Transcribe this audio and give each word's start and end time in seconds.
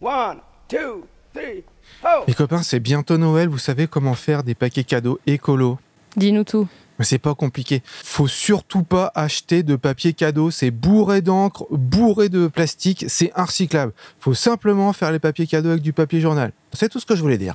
One, 0.00 0.38
two, 0.68 1.06
three, 1.32 1.64
oh! 2.04 2.24
Les 2.28 2.34
copains, 2.34 2.62
c'est 2.62 2.80
bientôt 2.80 3.16
Noël, 3.16 3.48
vous 3.48 3.58
savez 3.58 3.86
comment 3.86 4.14
faire 4.14 4.42
des 4.42 4.54
paquets 4.54 4.84
cadeaux 4.84 5.18
écolo 5.26 5.78
Dis-nous 6.16 6.44
tout. 6.44 6.68
Mais 6.98 7.04
c'est 7.04 7.18
pas 7.18 7.34
compliqué. 7.34 7.82
Faut 8.04 8.26
surtout 8.26 8.82
pas 8.82 9.10
acheter 9.14 9.62
de 9.62 9.76
papier 9.76 10.12
cadeau. 10.14 10.50
C'est 10.50 10.70
bourré 10.70 11.20
d'encre, 11.20 11.66
bourré 11.70 12.30
de 12.30 12.46
plastique. 12.46 13.04
C'est 13.08 13.32
inrecyclable. 13.34 13.92
Faut 14.18 14.34
simplement 14.34 14.92
faire 14.94 15.12
les 15.12 15.18
papiers 15.18 15.46
cadeaux 15.46 15.70
avec 15.70 15.82
du 15.82 15.92
papier 15.92 16.20
journal. 16.20 16.52
C'est 16.72 16.88
tout 16.88 16.98
ce 16.98 17.04
que 17.06 17.14
je 17.14 17.20
voulais 17.20 17.38
dire. 17.38 17.52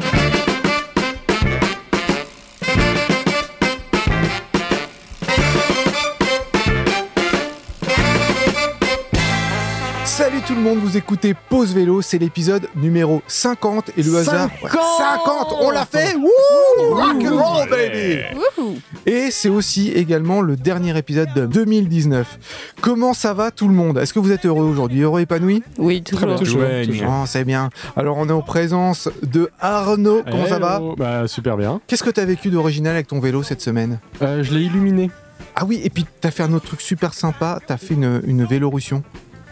Tout 10.51 10.57
le 10.57 10.63
monde, 10.63 10.79
vous 10.79 10.97
écoutez 10.97 11.33
Pause 11.33 11.73
Vélo, 11.73 12.01
c'est 12.01 12.17
l'épisode 12.17 12.67
numéro 12.75 13.21
50 13.25 13.91
et 13.95 14.03
le 14.03 14.17
hasard. 14.17 14.49
50 14.61 14.81
50 14.97 15.47
On 15.61 15.71
l'a 15.71 15.85
fait 15.85 16.13
Wouh 16.15 16.93
Rock 16.93 17.23
and 17.23 17.37
roll, 17.41 17.69
baby 17.69 18.19
Wouhou 18.35 18.75
et 19.05 19.31
c'est 19.31 19.47
aussi 19.47 19.91
également 19.91 20.41
le 20.41 20.57
dernier 20.57 20.97
épisode 20.97 21.33
de 21.33 21.45
2019. 21.45 22.73
Comment 22.81 23.13
ça 23.13 23.33
va 23.33 23.51
tout 23.51 23.69
le 23.69 23.73
monde? 23.73 23.97
Est-ce 23.97 24.13
que 24.13 24.19
vous 24.19 24.33
êtes 24.33 24.45
heureux 24.45 24.65
aujourd'hui? 24.65 25.01
Heureux, 25.01 25.21
épanoui? 25.21 25.63
Oui, 25.77 26.03
toujours. 26.03 26.35
Toujours. 26.37 26.63
Oh, 27.07 27.23
c'est 27.25 27.45
bien. 27.45 27.69
Alors 27.95 28.17
on 28.17 28.27
est 28.27 28.33
en 28.33 28.41
présence 28.41 29.07
de 29.23 29.49
Arnaud. 29.61 30.21
Comment 30.29 30.47
ça 30.47 30.59
va? 30.59 30.81
Bah 30.97 31.27
super 31.29 31.55
bien. 31.55 31.79
Qu'est-ce 31.87 32.03
que 32.03 32.09
tu 32.09 32.19
as 32.19 32.25
vécu 32.25 32.49
d'original 32.49 32.95
avec 32.95 33.07
ton 33.07 33.21
vélo 33.21 33.41
cette 33.41 33.61
semaine? 33.61 33.99
Euh, 34.21 34.43
je 34.43 34.53
l'ai 34.53 34.65
illuminé. 34.65 35.11
Ah 35.55 35.63
oui, 35.65 35.79
et 35.81 35.89
puis 35.89 36.05
tu 36.21 36.27
as 36.27 36.31
fait 36.31 36.43
un 36.43 36.51
autre 36.51 36.65
truc 36.65 36.81
super 36.81 37.13
sympa. 37.13 37.59
Tu 37.65 37.71
as 37.71 37.77
fait 37.77 37.93
une, 37.93 38.21
une 38.25 38.43
vélorussion. 38.43 39.01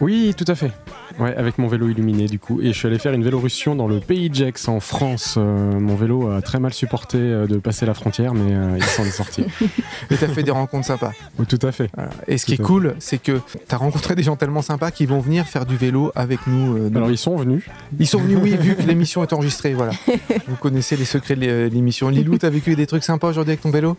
Oui, 0.00 0.34
tout 0.36 0.46
à 0.48 0.54
fait. 0.54 0.70
Ouais, 1.20 1.36
avec 1.36 1.58
mon 1.58 1.68
vélo 1.68 1.88
illuminé 1.88 2.26
du 2.26 2.38
coup. 2.38 2.60
Et 2.62 2.68
je 2.72 2.78
suis 2.78 2.86
allé 2.88 2.98
faire 2.98 3.12
une 3.12 3.22
vélorussion 3.22 3.74
dans 3.76 3.86
le 3.86 4.00
pays 4.00 4.30
de 4.30 4.34
Gex 4.34 4.68
en 4.68 4.80
France. 4.80 5.34
Euh, 5.36 5.78
mon 5.78 5.94
vélo 5.94 6.30
a 6.30 6.40
très 6.40 6.58
mal 6.58 6.72
supporté 6.72 7.18
euh, 7.18 7.46
de 7.46 7.58
passer 7.58 7.84
la 7.84 7.92
frontière, 7.94 8.32
mais 8.34 8.54
euh, 8.54 8.76
il 8.78 8.82
s'en 8.84 9.04
est 9.04 9.10
sorti. 9.10 9.44
Et 10.10 10.16
tu 10.16 10.24
as 10.24 10.28
fait 10.28 10.42
des 10.42 10.50
rencontres 10.50 10.86
sympas. 10.86 11.12
Oui, 11.38 11.46
tout 11.46 11.58
à 11.66 11.72
fait. 11.72 11.90
Voilà. 11.94 12.10
Et 12.26 12.38
ce 12.38 12.46
qui 12.46 12.54
est 12.54 12.62
cool, 12.62 12.94
c'est 12.98 13.20
que 13.22 13.32
tu 13.32 13.74
as 13.74 13.76
rencontré 13.76 14.14
des 14.14 14.22
gens 14.22 14.36
tellement 14.36 14.62
sympas 14.62 14.90
qui 14.90 15.04
vont 15.06 15.20
venir 15.20 15.46
faire 15.46 15.66
du 15.66 15.76
vélo 15.76 16.10
avec 16.14 16.46
nous. 16.46 16.76
euh, 16.78 16.90
Alors 16.94 17.10
ils 17.10 17.18
sont 17.18 17.36
venus. 17.36 17.64
Ils 17.98 18.06
sont 18.06 18.18
venus, 18.18 18.38
oui, 18.42 18.56
vu 18.58 18.74
que 18.74 18.82
l'émission 18.86 19.22
est 19.22 19.32
enregistrée. 19.32 19.74
Voilà. 19.74 19.92
Vous 20.48 20.56
connaissez 20.56 20.96
les 20.96 21.04
secrets 21.04 21.34
de 21.36 21.40
l'é- 21.40 21.68
l'émission. 21.70 22.08
Lilou, 22.08 22.38
t'as 22.38 22.48
vécu 22.50 22.74
des 22.76 22.86
trucs 22.86 23.04
sympas 23.04 23.28
aujourd'hui 23.28 23.52
avec 23.52 23.60
ton 23.60 23.70
vélo? 23.70 23.96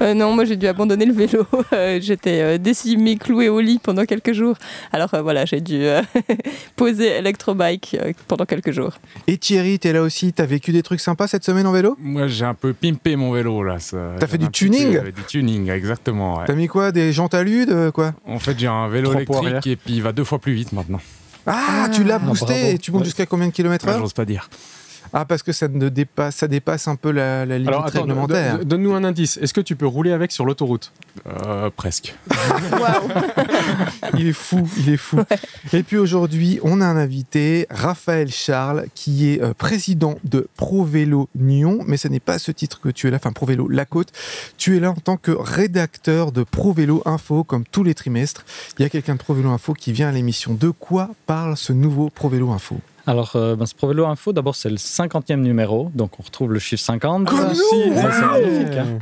Euh, 0.00 0.14
non, 0.14 0.34
moi 0.34 0.44
j'ai 0.46 0.56
dû 0.56 0.66
abandonner 0.66 1.04
le 1.04 1.12
vélo. 1.12 1.46
Euh, 1.74 1.98
J'étais 2.00 2.40
euh, 2.40 2.58
décimée, 2.58 3.16
clouée 3.16 3.48
au 3.50 3.60
lit 3.60 3.78
pendant 3.82 4.04
quelques 4.04 4.32
jours. 4.32 4.56
Alors 4.92 5.12
euh, 5.14 5.22
voilà, 5.22 5.44
j'ai 5.44 5.60
dû 5.60 5.82
euh, 5.82 6.00
poser 6.76 7.06
Electrobike 7.08 7.96
euh, 8.00 8.12
pendant 8.28 8.44
quelques 8.44 8.70
jours. 8.72 8.92
Et 9.26 9.38
Thierry, 9.38 9.78
t'es 9.78 9.92
là 9.92 10.02
aussi. 10.02 10.32
T'as 10.32 10.46
vécu 10.46 10.72
des 10.72 10.82
trucs 10.82 11.00
sympas 11.00 11.26
cette 11.28 11.44
semaine 11.44 11.66
en 11.66 11.72
vélo? 11.72 11.96
Moi, 12.00 12.26
j'ai 12.28 12.44
un 12.44 12.54
peu 12.54 12.72
pimpé 12.72 13.16
mon 13.16 13.32
vélo 13.32 13.62
là. 13.62 13.78
ça- 13.78 14.16
T'as 14.18 14.26
fait 14.26 14.38
du 14.38 14.48
tuning? 14.50 15.00
peu- 15.00 15.12
Du 15.12 15.22
tuning, 15.24 15.70
exactement. 15.70 16.38
ouais. 16.38 16.44
T'as 16.46 16.54
mis 16.54 16.66
quoi? 16.68 16.92
Des 16.92 17.12
jantes 17.12 17.34
à 17.34 17.42
lude 17.42 17.70
euh, 17.70 17.90
quoi? 17.90 18.14
En 18.26 18.38
fait, 18.38 18.58
j'ai 18.58 18.66
un 18.66 18.88
vélo 18.88 19.10
Trois 19.24 19.40
électrique 19.42 19.66
et 19.66 19.76
puis 19.76 19.94
il 19.94 20.02
va 20.02 20.12
deux 20.12 20.24
fois 20.24 20.38
plus 20.38 20.52
vite 20.54 20.72
maintenant. 20.72 21.00
Ah, 21.46 21.88
tu 21.92 22.04
l'as 22.04 22.16
Ah, 22.16 22.18
boosté 22.20 22.70
et 22.72 22.78
tu 22.78 22.92
montes 22.92 23.00
Ouais. 23.00 23.04
jusqu'à 23.06 23.26
combien 23.26 23.48
de 23.48 23.52
kilomètres 23.52 23.86
Ah, 23.88 23.92
heure 23.92 23.98
J'ose 23.98 24.12
pas 24.12 24.24
dire. 24.24 24.48
Ah, 25.12 25.24
parce 25.26 25.42
que 25.42 25.52
ça, 25.52 25.68
ne 25.68 25.88
dépasse, 25.88 26.36
ça 26.36 26.48
dépasse 26.48 26.88
un 26.88 26.96
peu 26.96 27.10
la, 27.10 27.44
la 27.44 27.56
limite 27.58 27.68
Alors 27.68 27.84
attends, 27.86 28.00
réglementaire. 28.00 28.58
don- 28.58 28.64
donne-nous 28.64 28.94
un 28.94 29.04
indice. 29.04 29.36
Est-ce 29.36 29.52
que 29.52 29.60
tu 29.60 29.76
peux 29.76 29.86
rouler 29.86 30.12
avec 30.12 30.32
sur 30.32 30.44
l'autoroute 30.46 30.92
Euh, 31.26 31.68
presque. 31.76 32.14
Il 34.18 34.26
est 34.28 34.32
fou, 34.32 34.68
il 34.76 34.90
est 34.90 34.96
fou. 34.96 35.18
Et 35.72 35.82
puis 35.82 35.96
aujourd'hui, 35.96 36.58
on 36.62 36.80
a 36.80 36.86
un 36.86 36.96
invité, 36.96 37.66
Raphaël 37.70 38.30
Charles, 38.30 38.86
qui 38.94 39.30
est 39.30 39.42
euh, 39.42 39.54
président 39.54 40.16
de 40.24 40.48
Pro 40.56 40.84
Vélo 40.84 41.28
Nyon, 41.36 41.80
mais 41.86 41.96
ce 41.96 42.08
n'est 42.08 42.20
pas 42.20 42.34
à 42.34 42.38
ce 42.38 42.50
titre 42.52 42.80
que 42.80 42.88
tu 42.88 43.06
es 43.08 43.10
là, 43.10 43.16
enfin 43.16 43.32
Pro 43.32 43.46
Vélo 43.46 43.68
La 43.68 43.84
Côte. 43.84 44.12
Tu 44.56 44.76
es 44.76 44.80
là 44.80 44.90
en 44.90 44.94
tant 44.94 45.16
que 45.16 45.30
rédacteur 45.30 46.32
de 46.32 46.42
Pro 46.42 46.72
Vélo 46.72 47.02
Info, 47.06 47.44
comme 47.44 47.64
tous 47.64 47.84
les 47.84 47.94
trimestres. 47.94 48.44
Il 48.78 48.82
y 48.82 48.84
a 48.84 48.88
quelqu'un 48.88 49.14
de 49.14 49.18
Pro 49.20 49.34
Vélo 49.34 49.50
Info 49.50 49.72
qui 49.74 49.92
vient 49.92 50.08
à 50.08 50.12
l'émission. 50.12 50.54
De 50.54 50.70
quoi 50.70 51.10
parle 51.26 51.56
ce 51.56 51.72
nouveau 51.72 52.10
Pro 52.10 52.28
Vélo 52.28 52.50
Info? 52.50 52.78
Alors, 53.06 53.32
euh, 53.34 53.56
ben, 53.56 53.66
ce 53.66 53.74
Pro 53.74 53.88
Vélo 53.88 54.06
Info, 54.06 54.32
d'abord, 54.32 54.54
c'est 54.54 54.70
le 54.70 54.76
50e 54.76 55.36
numéro, 55.40 55.90
donc 55.94 56.20
on 56.20 56.22
retrouve 56.22 56.52
le 56.52 56.58
chiffre 56.58 56.82
50. 56.82 57.26
Comme 57.28 57.38
Ça, 57.38 57.48
nous 57.48 57.54
si, 57.54 57.60
c'est 57.94 58.26
magnifique, 58.26 58.76
hein. 58.78 58.98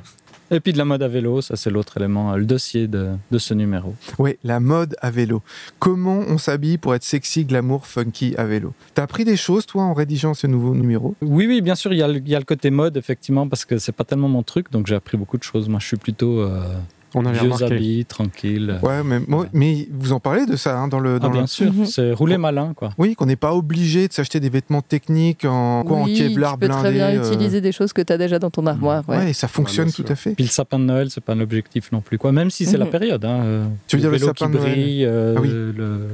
Et 0.52 0.58
puis 0.58 0.72
de 0.72 0.78
la 0.78 0.84
mode 0.84 1.00
à 1.04 1.06
vélo, 1.06 1.40
ça 1.42 1.54
c'est 1.54 1.70
l'autre 1.70 1.96
élément, 1.98 2.32
euh, 2.32 2.36
le 2.36 2.44
dossier 2.44 2.88
de, 2.88 3.10
de 3.30 3.38
ce 3.38 3.54
numéro. 3.54 3.94
Oui, 4.18 4.36
la 4.42 4.58
mode 4.58 4.96
à 5.00 5.08
vélo. 5.12 5.42
Comment 5.78 6.24
on 6.28 6.38
s'habille 6.38 6.76
pour 6.76 6.92
être 6.96 7.04
sexy, 7.04 7.44
glamour, 7.44 7.86
funky 7.86 8.34
à 8.36 8.46
vélo? 8.46 8.72
T'as 8.94 9.04
appris 9.04 9.24
des 9.24 9.36
choses, 9.36 9.64
toi, 9.64 9.84
en 9.84 9.94
rédigeant 9.94 10.34
ce 10.34 10.48
nouveau 10.48 10.74
numéro? 10.74 11.14
Oui, 11.22 11.46
oui, 11.46 11.60
bien 11.60 11.76
sûr, 11.76 11.92
il 11.92 12.00
y, 12.00 12.02
a 12.02 12.08
le- 12.08 12.16
il 12.18 12.28
y 12.28 12.34
a 12.34 12.38
le 12.40 12.44
côté 12.44 12.70
mode, 12.70 12.96
effectivement, 12.96 13.46
parce 13.46 13.64
que 13.64 13.78
c'est 13.78 13.92
pas 13.92 14.02
tellement 14.02 14.28
mon 14.28 14.42
truc, 14.42 14.72
donc 14.72 14.88
j'ai 14.88 14.96
appris 14.96 15.16
beaucoup 15.16 15.38
de 15.38 15.44
choses. 15.44 15.68
Moi, 15.68 15.78
je 15.78 15.86
suis 15.86 15.96
plutôt 15.98 16.40
euh, 16.40 16.64
On 17.14 17.24
avait 17.26 17.38
vieux 17.40 17.50
remarqué. 17.52 17.74
habits, 17.74 18.04
tranquille. 18.04 18.78
Ouais, 18.82 19.02
mais, 19.04 19.18
moi- 19.26 19.46
mais 19.52 19.88
vous 19.90 20.12
en 20.12 20.20
parlez 20.20 20.46
de 20.46 20.56
ça 20.56 20.78
hein, 20.78 20.88
dans 20.88 21.00
le... 21.00 21.16
ah, 21.16 21.18
Dans 21.18 21.28
le... 21.28 21.34
bien 21.34 21.46
sûr, 21.46 21.72
Mhm. 21.72 21.86
c'est 21.86 22.12
rouler 22.12 22.38
malin, 22.38 22.72
quoi. 22.74 22.90
Oui, 22.98 23.14
qu'on 23.14 23.26
n'est 23.26 23.36
pas 23.36 23.54
obligé 23.54 24.06
de 24.08 24.12
s'acheter 24.12 24.38
des 24.40 24.48
vêtements 24.50 24.82
techniques 24.82 25.44
en, 25.44 25.82
quoi, 25.84 25.98
en 25.98 26.04
oui, 26.04 26.14
Kevlar 26.14 26.52
tu 26.54 26.58
peux 26.60 26.66
blindé. 26.68 26.82
très 26.82 26.92
bien 26.92 27.08
euh, 27.08 27.28
utiliser 27.28 27.60
des 27.60 27.72
choses 27.72 27.92
que 27.92 28.02
tu 28.02 28.12
as 28.12 28.18
déjà 28.18 28.38
dans 28.38 28.50
ton 28.50 28.66
armoire. 28.66 29.02
Ouais, 29.08 29.16
Ouais. 29.18 29.30
et 29.30 29.32
ça 29.32 29.48
fonctionne 29.48 29.88
tout 29.88 30.02
sûr. 30.02 30.10
à 30.10 30.14
fait. 30.14 30.34
Puis 30.34 30.44
le 30.44 30.50
sapin 30.50 30.78
de 30.78 30.84
Noël, 30.84 31.10
c'est 31.10 31.20
pas 31.22 31.32
un 31.32 31.40
objectif 31.40 31.90
non 31.92 32.00
plus, 32.00 32.18
quoi. 32.18 32.32
Même 32.32 32.50
si 32.50 32.64
c'est 32.66 32.78
la 32.78 32.84
Mhm. 32.84 32.90
période. 32.90 33.24
Hein, 33.24 33.40
euh, 33.44 33.66
Tu 33.88 33.96
veux 33.96 34.02
dire 34.02 34.10
le 34.10 34.16
vélo 34.16 34.26
sapin 34.28 34.46
qui 34.46 34.52
de 34.52 34.58
Noël 34.58 34.72
brille, 34.72 35.04
euh, 35.04 35.34
Ah 35.36 35.40
oui. 35.40 35.48
le- 35.48 35.72
le- 35.72 36.08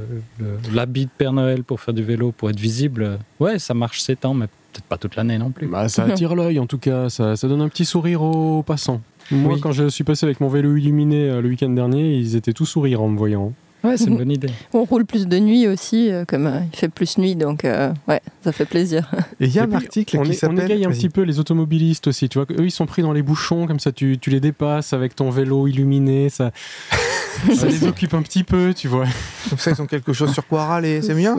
l'habit 0.73 1.05
de 1.05 1.11
Père 1.17 1.33
Noël 1.33 1.63
pour 1.63 1.79
faire 1.79 1.93
du 1.93 2.03
vélo, 2.03 2.31
pour 2.31 2.49
être 2.49 2.59
visible. 2.59 3.19
Ouais, 3.39 3.59
ça 3.59 3.73
marche 3.73 4.01
7 4.01 4.25
ans, 4.25 4.33
mais 4.33 4.47
peut-être 4.47 4.85
pas 4.85 4.97
toute 4.97 5.15
l'année 5.15 5.37
non 5.37 5.51
plus. 5.51 5.67
Bah, 5.67 5.89
ça 5.89 6.03
attire 6.03 6.35
l'œil 6.35 6.59
en 6.59 6.65
tout 6.65 6.77
cas. 6.77 7.09
Ça, 7.09 7.35
ça 7.35 7.47
donne 7.47 7.61
un 7.61 7.69
petit 7.69 7.85
sourire 7.85 8.21
aux 8.21 8.63
passants. 8.63 9.01
Moi, 9.31 9.55
Oui. 9.55 9.59
quand 9.61 9.71
je 9.71 9.87
suis 9.89 10.03
passé 10.03 10.25
avec 10.25 10.39
mon 10.39 10.47
vélo 10.47 10.75
illuminé 10.75 11.29
euh, 11.29 11.41
le 11.41 11.49
week-end 11.49 11.69
dernier, 11.69 12.15
ils 12.15 12.35
étaient 12.35 12.53
tous 12.53 12.65
sourires 12.65 13.01
en 13.01 13.09
me 13.09 13.17
voyant. 13.17 13.53
Ouais, 13.87 13.97
c'est 13.97 14.05
une 14.05 14.17
bonne 14.17 14.31
idée. 14.31 14.49
On 14.73 14.83
roule 14.83 15.05
plus 15.05 15.27
de 15.27 15.39
nuit 15.39 15.67
aussi, 15.67 16.11
euh, 16.11 16.25
comme 16.25 16.47
euh, 16.47 16.59
il 16.73 16.77
fait 16.77 16.89
plus 16.89 17.17
nuit, 17.17 17.35
donc 17.35 17.65
euh, 17.65 17.91
ouais, 18.07 18.21
ça 18.43 18.51
fait 18.51 18.65
plaisir. 18.65 19.09
Et 19.39 19.45
il 19.45 19.53
y 19.53 19.59
a 19.59 19.63
un 19.63 19.71
article 19.71 20.17
on, 20.17 20.23
qui 20.23 20.31
est- 20.31 20.35
on 20.35 20.37
s'appelle. 20.39 20.65
égaye 20.71 20.85
un 20.85 20.89
petit 20.91 21.09
peu 21.09 21.21
les 21.21 21.39
automobilistes 21.39 22.07
aussi. 22.07 22.29
Tu 22.29 22.37
vois, 22.39 22.47
eux 22.51 22.65
ils 22.65 22.71
sont 22.71 22.85
pris 22.85 23.01
dans 23.01 23.13
les 23.13 23.21
bouchons, 23.21 23.67
comme 23.67 23.79
ça 23.79 23.91
tu, 23.91 24.17
tu 24.19 24.29
les 24.29 24.39
dépasses 24.39 24.93
avec 24.93 25.15
ton 25.15 25.29
vélo 25.29 25.67
illuminé. 25.67 26.29
Ça, 26.29 26.51
ça 27.55 27.67
les 27.67 27.83
occupe 27.85 28.13
un 28.13 28.21
petit 28.21 28.43
peu, 28.43 28.73
tu 28.73 28.87
vois. 28.87 29.05
Comme 29.49 29.59
ça, 29.59 29.71
ils 29.71 29.81
ont 29.81 29.85
quelque 29.85 30.11
chose 30.13 30.33
sur 30.33 30.45
quoi 30.47 30.65
râler. 30.65 31.01
C'est 31.01 31.13
bien. 31.13 31.37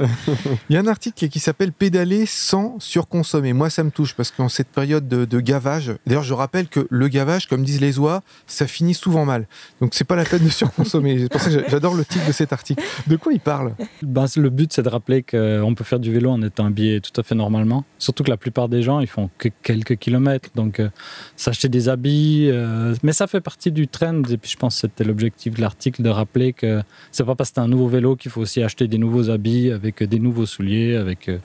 Il 0.71 0.75
y 0.75 0.77
a 0.77 0.81
un 0.81 0.87
article 0.87 1.29
qui 1.29 1.39
s'appelle 1.41 1.73
Pédaler 1.73 2.25
sans 2.27 2.77
surconsommer. 2.79 3.53
Moi, 3.53 3.69
ça 3.71 3.83
me 3.85 3.91
touche 3.91 4.15
parce 4.15 4.31
qu'en 4.31 4.49
cette 4.49 4.69
période 4.69 5.09
de, 5.09 5.25
de 5.25 5.41
gavage, 5.41 5.93
d'ailleurs, 6.07 6.23
je 6.23 6.35
rappelle 6.35 6.69
que 6.69 6.87
le 6.89 7.09
gavage, 7.09 7.47
comme 7.49 7.65
disent 7.65 7.81
les 7.81 7.99
oies, 7.99 8.23
ça 8.47 8.67
finit 8.67 8.95
souvent 8.95 9.25
mal. 9.25 9.47
Donc, 9.81 9.91
c'est 9.95 10.05
pas 10.05 10.17
la 10.17 10.25
peine 10.25 10.45
de 10.45 10.49
surconsommer. 10.51 11.19
C'est 11.19 11.29
pour 11.31 11.41
ça 11.41 11.51
que 11.51 11.61
j'a- 11.61 11.69
j'adore 11.69 11.95
le 11.95 12.05
titre 12.05 12.27
de 12.27 12.33
cet 12.39 12.53
article. 12.53 12.83
De 13.07 13.17
quoi 13.17 13.33
il 13.33 13.41
parle 13.41 13.75
Ben, 14.03 14.27
le 14.37 14.51
but, 14.51 14.73
c'est 14.73 14.83
de 14.83 14.89
rappeler 14.89 15.23
qu'on 15.23 15.75
peut 15.77 15.85
faire 15.85 15.99
du 16.01 16.13
vélo 16.13 16.31
en 16.31 16.41
étant 16.43 16.67
habillé 16.67 17.01
tout 17.01 17.19
à 17.21 17.23
fait 17.23 17.35
normalement. 17.35 17.85
Surtout 17.99 18.23
que 18.25 18.31
la 18.31 18.37
plupart 18.37 18.69
des 18.69 18.83
gens, 18.83 19.01
ils 19.01 19.07
font 19.07 19.29
que 19.39 19.49
quelques 19.63 19.97
kilomètres. 19.97 20.49
Donc, 20.55 20.81
euh, 20.81 20.89
s'acheter 21.37 21.69
des 21.69 21.89
habits, 21.89 22.49
euh, 22.51 22.95
mais 23.03 23.13
ça 23.13 23.27
fait 23.27 23.41
partie 23.41 23.71
du 23.73 23.89
trend. 23.89 24.23
Et 24.31 24.37
puis, 24.39 24.51
je 24.51 24.57
pense 24.57 24.75
que 24.77 24.81
c'était 24.83 25.05
l'objectif 25.05 25.55
de 25.55 25.61
l'article 25.61 26.03
de 26.03 26.09
rappeler 26.09 26.53
que 26.53 26.83
c'est 27.13 27.25
pas 27.25 27.35
parce 27.35 27.51
que 27.51 27.55
c'est 27.57 27.61
un 27.61 27.69
nouveau 27.69 27.89
vélo 27.89 28.17
qu'il 28.17 28.31
faut 28.31 28.41
aussi 28.41 28.63
acheter 28.63 28.89
des 28.89 28.99
nouveaux 28.99 29.31
habits 29.31 29.71
avec 29.71 30.03
euh, 30.03 30.07
des 30.07 30.19
nouveaux 30.19 30.47
souliers, 30.47 30.97
avec 30.97 31.29
euh, 31.29 31.39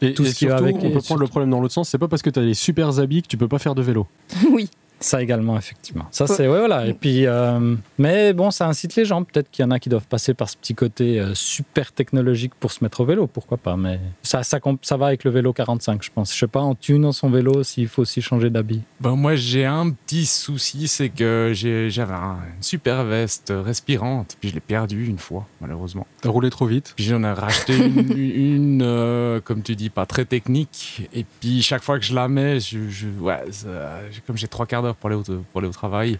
Et, 0.00 0.14
Tout 0.14 0.24
et 0.24 0.30
ce 0.30 0.34
qui 0.34 0.46
va 0.46 0.56
avec 0.56 0.76
on 0.76 0.80
peut 0.80 0.88
prendre 0.90 1.02
surtout- 1.04 1.20
le 1.20 1.26
problème 1.26 1.50
dans 1.50 1.60
l'autre 1.60 1.74
sens. 1.74 1.88
C'est 1.88 1.98
pas 1.98 2.08
parce 2.08 2.22
que 2.22 2.30
tu 2.30 2.38
as 2.38 2.44
des 2.44 2.54
super 2.54 2.98
habits 2.98 3.22
que 3.22 3.28
tu 3.28 3.36
peux 3.36 3.48
pas 3.48 3.58
faire 3.58 3.74
de 3.74 3.82
vélo. 3.82 4.06
oui. 4.50 4.68
Ça 5.00 5.22
également, 5.22 5.56
effectivement. 5.58 6.06
Ça, 6.10 6.26
c'est, 6.26 6.48
ouais, 6.48 6.58
voilà. 6.58 6.86
Et 6.86 6.94
puis, 6.94 7.26
euh, 7.26 7.76
mais 7.98 8.32
bon, 8.32 8.50
ça 8.50 8.66
incite 8.66 8.96
les 8.96 9.04
gens. 9.04 9.22
Peut-être 9.24 9.50
qu'il 9.50 9.62
y 9.62 9.66
en 9.66 9.70
a 9.70 9.78
qui 9.78 9.88
doivent 9.88 10.06
passer 10.06 10.32
par 10.34 10.48
ce 10.48 10.56
petit 10.56 10.74
côté 10.74 11.20
euh, 11.20 11.34
super 11.34 11.92
technologique 11.92 12.54
pour 12.58 12.72
se 12.72 12.82
mettre 12.82 13.00
au 13.00 13.04
vélo, 13.04 13.26
pourquoi 13.26 13.58
pas? 13.58 13.76
Mais 13.76 14.00
ça, 14.22 14.42
ça, 14.42 14.58
ça 14.82 14.96
va 14.96 15.06
avec 15.08 15.24
le 15.24 15.30
vélo 15.30 15.52
45, 15.52 16.02
je 16.02 16.10
pense. 16.14 16.32
Je 16.32 16.38
sais 16.38 16.46
pas, 16.46 16.60
en 16.60 16.74
tunant 16.74 17.12
son 17.12 17.28
vélo, 17.30 17.62
s'il 17.62 17.88
faut 17.88 18.02
aussi 18.02 18.22
changer 18.22 18.48
d'habit. 18.50 18.82
Ben, 19.00 19.16
moi, 19.16 19.34
j'ai 19.36 19.64
un 19.66 19.90
petit 19.90 20.24
souci, 20.26 20.88
c'est 20.88 21.10
que 21.10 21.50
j'ai- 21.54 21.90
j'avais 21.90 22.14
un- 22.14 22.38
une 22.56 22.62
super 22.62 23.04
veste 23.04 23.52
respirante, 23.54 24.36
puis 24.40 24.48
je 24.48 24.54
l'ai 24.54 24.60
perdue 24.60 25.06
une 25.06 25.18
fois, 25.18 25.46
malheureusement. 25.60 26.06
T'as 26.22 26.30
roulé 26.30 26.48
trop 26.50 26.66
vite? 26.66 26.94
Puis 26.96 27.04
j'en 27.04 27.22
ai 27.22 27.32
racheté 27.32 27.76
une, 27.76 28.12
une, 28.16 28.82
euh, 28.82 29.40
comme 29.40 29.62
tu 29.62 29.76
dis, 29.76 29.90
pas 29.90 30.06
très 30.06 30.24
technique. 30.24 31.08
Et 31.12 31.24
puis 31.40 31.60
chaque 31.62 31.82
fois 31.82 31.98
que 31.98 32.04
je 32.04 32.14
la 32.14 32.28
mets, 32.28 32.60
je, 32.60 32.88
je- 32.88 33.08
ouais, 33.20 33.42
ça- 33.50 34.00
comme 34.26 34.36
j'ai 34.36 34.48
trois 34.48 34.64
quarts 34.66 34.82
d'heure 34.86 34.96
pour 34.96 35.08
aller, 35.10 35.18
au, 35.18 35.22
pour 35.22 35.58
aller 35.60 35.68
au 35.68 35.72
travail, 35.72 36.18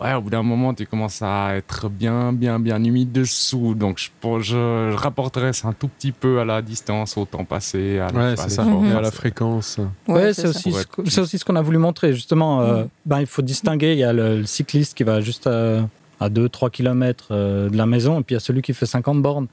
ouais, 0.00 0.12
au 0.14 0.20
bout 0.20 0.30
d'un 0.30 0.42
moment, 0.42 0.74
tu 0.74 0.86
commences 0.86 1.22
à 1.22 1.56
être 1.56 1.88
bien, 1.88 2.32
bien, 2.32 2.58
bien 2.60 2.82
humide 2.84 3.12
dessous. 3.12 3.74
Donc 3.74 3.98
je, 3.98 4.10
pense- 4.20 4.42
je, 4.42 4.90
je 4.92 4.96
rapporterais 4.96 5.52
ça 5.52 5.68
un 5.68 5.72
tout 5.72 5.88
petit 5.88 6.12
peu 6.12 6.40
à 6.40 6.44
la 6.44 6.60
distance, 6.62 7.16
au 7.16 7.24
temps 7.24 7.44
passé. 7.44 7.98
À 7.98 8.12
Ouais, 8.12 8.22
à 8.32 8.36
c'est 8.36 8.50
ça. 8.50 8.64
l'effort. 8.64 8.84
Et 8.84 8.92
à 8.92 9.00
la 9.00 9.10
fréquence. 9.10 9.78
Ouais, 10.06 10.32
c'est 10.34 10.48
aussi, 10.48 10.72
ce 10.72 10.84
c'est 11.10 11.20
aussi 11.20 11.38
ce 11.38 11.44
qu'on 11.44 11.56
a 11.56 11.62
voulu 11.62 11.78
montrer. 11.78 12.12
Justement, 12.12 12.60
euh, 12.62 12.84
ben, 13.06 13.20
il 13.20 13.26
faut 13.26 13.42
distinguer. 13.42 13.92
Il 13.92 13.98
y 13.98 14.04
a 14.04 14.12
le, 14.12 14.38
le 14.38 14.46
cycliste 14.46 14.94
qui 14.96 15.02
va 15.04 15.20
juste 15.20 15.46
à, 15.46 15.88
à 16.20 16.28
2-3 16.28 16.70
km 16.70 17.34
de 17.34 17.76
la 17.76 17.86
maison, 17.86 18.20
et 18.20 18.22
puis 18.22 18.34
il 18.34 18.36
y 18.36 18.40
a 18.40 18.40
celui 18.40 18.62
qui 18.62 18.74
fait 18.74 18.86
50 18.86 19.20
bornes. 19.22 19.46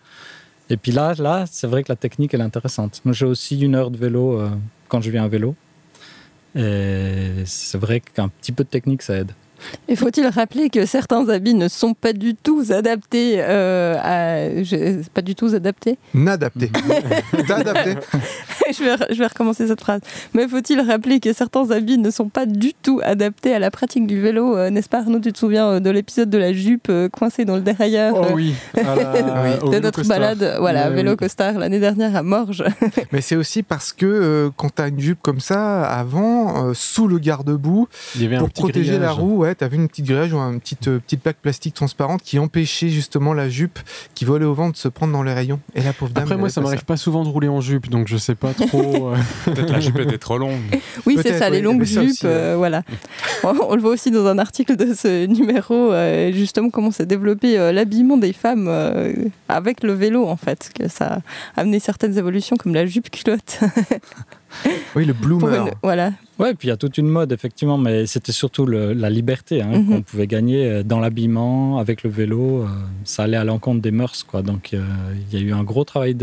Et 0.70 0.78
puis 0.78 0.92
là, 0.94 1.14
là 1.20 1.44
c'est 1.50 1.68
vrai 1.68 1.84
que 1.84 1.92
la 1.92 1.98
technique 1.98 2.34
elle 2.34 2.40
est 2.42 2.46
intéressante. 2.46 3.02
Moi, 3.06 3.14
j'ai 3.14 3.26
aussi 3.26 3.60
une 3.60 3.76
heure 3.76 3.92
de 3.92 3.98
vélo 3.98 4.40
euh, 4.40 4.50
quand 4.88 5.02
je 5.02 5.12
viens 5.12 5.24
à 5.26 5.28
vélo. 5.28 5.56
Et 6.56 7.44
c'est 7.46 7.78
vrai 7.78 8.00
qu'un 8.00 8.30
petit 8.30 8.52
peu 8.52 8.64
de 8.64 8.70
technique, 8.70 9.02
ça 9.02 9.16
aide. 9.16 9.32
Et 9.88 9.96
faut-il 9.96 10.26
rappeler 10.28 10.70
que 10.70 10.86
certains 10.86 11.28
habits 11.30 11.54
ne 11.54 11.68
sont 11.68 11.94
pas 11.94 12.14
du 12.14 12.36
tout 12.36 12.64
adaptés 12.70 13.36
euh, 13.38 13.96
à... 14.02 14.64
je- 14.64 15.02
Pas 15.10 15.22
du 15.22 15.36
tout 15.36 15.48
adaptés 15.54 15.98
N'adapté. 16.14 16.72
D'adapté. 17.48 17.96
je, 18.72 18.84
vais, 18.84 18.96
je 19.14 19.18
vais 19.20 19.28
recommencer 19.28 19.68
cette 19.68 19.82
phrase. 19.82 20.02
Mais 20.34 20.48
faut-il 20.48 20.80
rappeler 20.82 21.20
que 21.20 21.34
certains 21.34 21.70
habits 21.72 21.98
ne 21.98 22.10
sont 22.12 22.30
pas 22.30 22.46
du 22.46 22.74
tout 22.74 23.00
adaptés 23.04 23.54
à 23.54 23.60
la 23.60 23.72
pratique 23.72 24.08
du 24.08 24.22
vélo 24.22 24.56
euh, 24.58 24.70
N'est-ce 24.70 24.90
pas 24.90 25.00
Arnaud, 25.00 25.20
tu 25.20 25.32
te 25.34 25.38
souviens 25.38 25.68
euh, 25.68 25.80
de 25.80 25.90
l'épisode 25.90 26.30
de 26.30 26.38
la 26.38 26.54
jupe 26.54 26.88
euh, 26.90 27.10
coincée 27.10 27.46
dans 27.46 27.56
le 27.56 27.62
dérailleur 27.62 28.14
Oh 28.16 28.24
euh, 28.26 28.34
oui, 28.34 28.54
la- 28.76 29.64
au 29.64 29.70
de 29.70 29.80
notre 29.80 30.04
balade, 30.08 30.56
voilà, 30.60 30.90
Ouais, 30.90 30.96
vélo 30.96 31.12
oui. 31.12 31.18
costard 31.18 31.58
l'année 31.60 31.80
dernière 31.80 32.16
à 32.16 32.24
Morges. 32.24 32.64
Mais 33.12 33.22
c'est 33.22 33.36
aussi 33.36 33.64
parce 33.64 33.94
que 33.94 34.06
euh, 34.06 34.50
quand 34.56 34.76
tu 34.76 34.82
as 34.82 34.88
une 34.88 35.00
jupe 35.00 35.20
comme 35.22 35.40
ça, 35.40 35.84
avant, 35.86 36.68
euh, 36.70 36.74
sous 36.74 37.08
le 37.08 37.20
un 37.24 38.40
pour 38.40 38.50
protéger 38.52 38.98
la 39.00 39.12
roue, 39.12 39.38
ouais, 39.38 39.53
tu 39.56 39.64
avais 39.64 39.76
une 39.78 39.88
petite 39.88 40.06
grillage 40.06 40.34
ou 40.34 40.38
une 40.38 40.60
petite, 40.60 40.88
euh, 40.88 41.00
petite 41.00 41.22
plaque 41.22 41.38
plastique 41.38 41.74
transparente 41.74 42.22
qui 42.24 42.40
empêchait 42.40 42.90
justement 42.90 43.34
la 43.34 43.50
jupe 43.50 43.80
qui 44.16 44.26
volait 44.26 44.46
au 44.46 44.54
vent 44.54 44.70
de 44.70 44.76
se 44.78 44.88
prendre 44.88 45.14
dans 45.14 45.24
les 45.24 45.34
rayons. 45.34 45.60
Et 45.76 45.82
la 45.82 45.94
pauvre 45.94 46.12
dame. 46.12 46.24
Après, 46.24 46.38
moi, 46.38 46.50
ça 46.50 46.62
m'arrive 46.62 46.86
pas 46.86 46.98
souvent 46.98 47.24
de 47.24 47.30
rouler 47.30 47.48
en 47.48 47.62
jupe, 47.62 47.90
donc 47.90 48.08
je 48.08 48.18
sais 48.18 48.36
pas 48.36 48.54
trop. 48.68 49.10
euh, 49.14 49.18
Peut-être 49.46 49.72
la 49.72 49.80
jupe 49.80 50.00
était 50.00 50.18
trop 50.18 50.38
longue. 50.38 50.60
Oui, 51.06 51.18
c'est 51.22 51.38
ça, 51.38 51.50
les 51.50 51.62
longues 51.62 51.84
jupes, 51.84 52.00
aussi, 52.10 52.26
ouais. 52.26 52.32
euh, 52.32 52.56
voilà. 52.58 52.84
on, 53.44 53.54
on 53.70 53.76
le 53.76 53.82
voit 53.82 53.92
aussi 53.92 54.10
dans 54.12 54.26
un 54.28 54.38
article 54.38 54.76
de 54.78 54.94
ce 54.94 55.26
numéro, 55.26 55.92
euh, 55.92 56.32
justement 56.32 56.70
comment 56.70 56.92
s'est 56.92 57.06
développé 57.06 57.60
euh, 57.60 57.72
l'habillement 57.72 58.18
des 58.18 58.32
femmes 58.34 58.68
euh, 58.70 59.14
avec 59.50 59.84
le 59.84 59.94
vélo, 59.94 60.28
en 60.28 60.38
fait, 60.38 60.72
que 60.78 60.88
ça 60.88 61.20
a 61.56 61.62
amené 61.62 61.80
certaines 61.80 62.18
évolutions 62.18 62.56
comme 62.58 62.74
la 62.74 62.86
jupe 62.86 63.10
culotte. 63.12 63.60
Oui, 64.96 65.06
le 65.06 65.14
bloomer. 65.14 65.56
une- 65.68 65.72
voilà. 65.82 66.12
Ouais, 66.40 66.56
puis 66.56 66.68
il 66.68 66.72
y 66.72 66.74
a 66.74 66.78
toute 66.78 66.98
une 66.98 67.08
mode, 67.08 67.32
effectivement, 67.32 67.78
mais 67.78 68.06
c'était 68.08 68.32
surtout 68.32 68.66
le- 68.66 68.94
la 68.94 69.10
liberté 69.10 69.62
hein, 69.62 69.80
Mhm. 69.80 69.88
qu'on 69.88 70.02
pouvait 70.02 70.26
gagner 70.28 70.66
euh, 70.66 70.84
dans 70.84 71.00
l'habillement, 71.00 71.78
avec 71.78 72.04
le 72.04 72.10
vélo. 72.10 72.64
euh, 72.64 72.68
ça 73.04 73.24
allait 73.24 73.38
à 73.38 73.44
l'encontre 73.44 73.82
des 73.82 73.92
mœurs, 73.92 74.24
quoi. 74.24 74.42
Donc 74.42 74.74
euh, 74.74 74.84
il 75.32 75.40
y 75.40 75.42
a 75.42 75.46
eu 75.46 75.54
un 75.54 75.64
gros 75.64 75.84
travail 75.84 76.16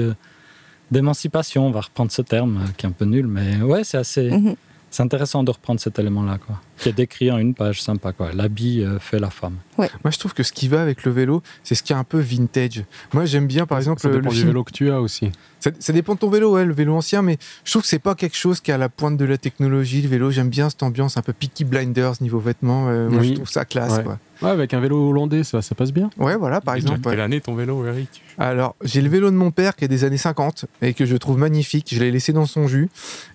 d'émancipation, 0.91 1.67
on 1.67 1.71
va 1.71 1.81
reprendre 1.83 2.11
ce 2.11 2.23
terme, 2.23 2.61
qui 2.77 2.87
est 2.87 2.89
un 2.89 2.93
peu 2.93 3.05
nul, 3.05 3.27
mais 3.27 3.63
ouais, 3.63 3.85
c'est 3.85 3.99
assez. 3.99 4.31
Mhm. 4.31 4.55
C'est 4.93 5.05
intéressant 5.05 5.45
de 5.45 5.51
reprendre 5.53 5.79
cet 5.79 6.01
élément-là, 6.01 6.39
quoi. 6.45 6.61
Qui 6.81 6.89
est 6.89 6.93
décrit 6.93 7.31
en 7.31 7.39
une 7.39 7.55
page 7.55 7.83
sympa, 7.83 8.13
quoi. 8.13 8.31
L'habit 8.33 8.83
euh, 8.83 8.99
fait 8.99 9.19
la 9.19 9.31
femme. 9.31 9.57
Moi, 9.79 10.11
je 10.11 10.19
trouve 10.19 10.35
que 10.35 10.43
ce 10.43 10.53
qui 10.53 10.69
va 10.69 10.83
avec 10.83 11.05
le 11.05 11.11
vélo, 11.13 11.43
c'est 11.65 11.75
ce 11.75 11.83
qui 11.83 11.93
est 11.93 11.97
un 11.97 12.05
peu 12.05 12.19
vintage. 12.19 12.85
Moi, 13.15 13.25
j'aime 13.25 13.47
bien, 13.47 13.65
par 13.67 13.79
exemple, 13.79 14.01
ça 14.01 14.09
le 14.09 14.17
dépend 14.17 14.29
du 14.29 14.37
film- 14.37 14.49
vélo 14.49 14.63
que 14.65 14.73
tu 14.73 14.91
as 14.91 15.01
aussi. 15.01 15.31
Ça, 15.59 15.71
ça 15.79 15.93
dépend 15.95 16.15
de 16.15 16.19
ton 16.21 16.29
vélo, 16.31 16.53
ouais, 16.55 16.65
le 16.67 16.73
vélo 16.75 16.95
ancien, 16.95 17.23
mais 17.23 17.39
je 17.65 17.71
trouve 17.73 17.83
que 17.83 17.89
c'est 17.89 17.99
pas 17.99 18.15
quelque 18.15 18.37
chose 18.37 18.61
qui 18.61 18.71
est 18.71 18.75
à 18.75 18.79
la 18.79 18.89
pointe 18.91 19.17
de 19.17 19.25
la 19.25 19.39
technologie. 19.39 20.03
Le 20.03 20.09
vélo, 20.09 20.31
j'aime 20.31 20.49
bien 20.51 20.69
cette 20.71 20.83
ambiance 20.83 21.17
un 21.17 21.23
peu 21.23 21.33
Peaky 21.33 21.65
Blinders 21.65 22.15
niveau 22.21 22.41
vêtements. 22.41 22.89
euh, 22.89 23.09
moi, 23.09 23.21
Oui. 23.21 23.29
je 23.31 23.35
trouve 23.37 23.49
ça 23.49 23.65
classe. 23.65 23.97
Ouais. 23.99 24.05
quoi. 24.05 24.19
Ouais, 24.43 24.49
avec 24.51 24.73
un 24.73 24.81
vélo 24.81 25.11
hollandais, 25.11 25.45
ça, 25.45 25.61
ça 25.61 25.75
passe 25.75 25.93
bien. 25.93 26.09
Ouais, 26.19 26.37
voilà, 26.37 26.63
par 26.63 26.75
exemple. 26.75 27.01
Quelle 27.03 27.19
ouais. 27.19 27.21
année 27.25 27.41
ton 27.43 27.55
vélo, 27.55 27.85
Eric? 27.87 28.23
Alors, 28.39 28.75
j'ai 28.83 29.03
le 29.03 29.11
vélo 29.11 29.31
de 29.31 29.37
mon 29.37 29.51
père 29.51 29.77
qui 29.77 29.85
est 29.85 29.89
des 29.89 30.05
années 30.05 30.17
50 30.17 30.65
et 30.81 30.95
que 30.95 31.05
je 31.05 31.17
trouve 31.17 31.37
magnifique. 31.39 31.91
Je 31.95 32.01
l'ai 32.01 32.11
laissé 32.11 32.33
dans 32.33 32.47
son 32.47 32.67
jus. 32.67 32.89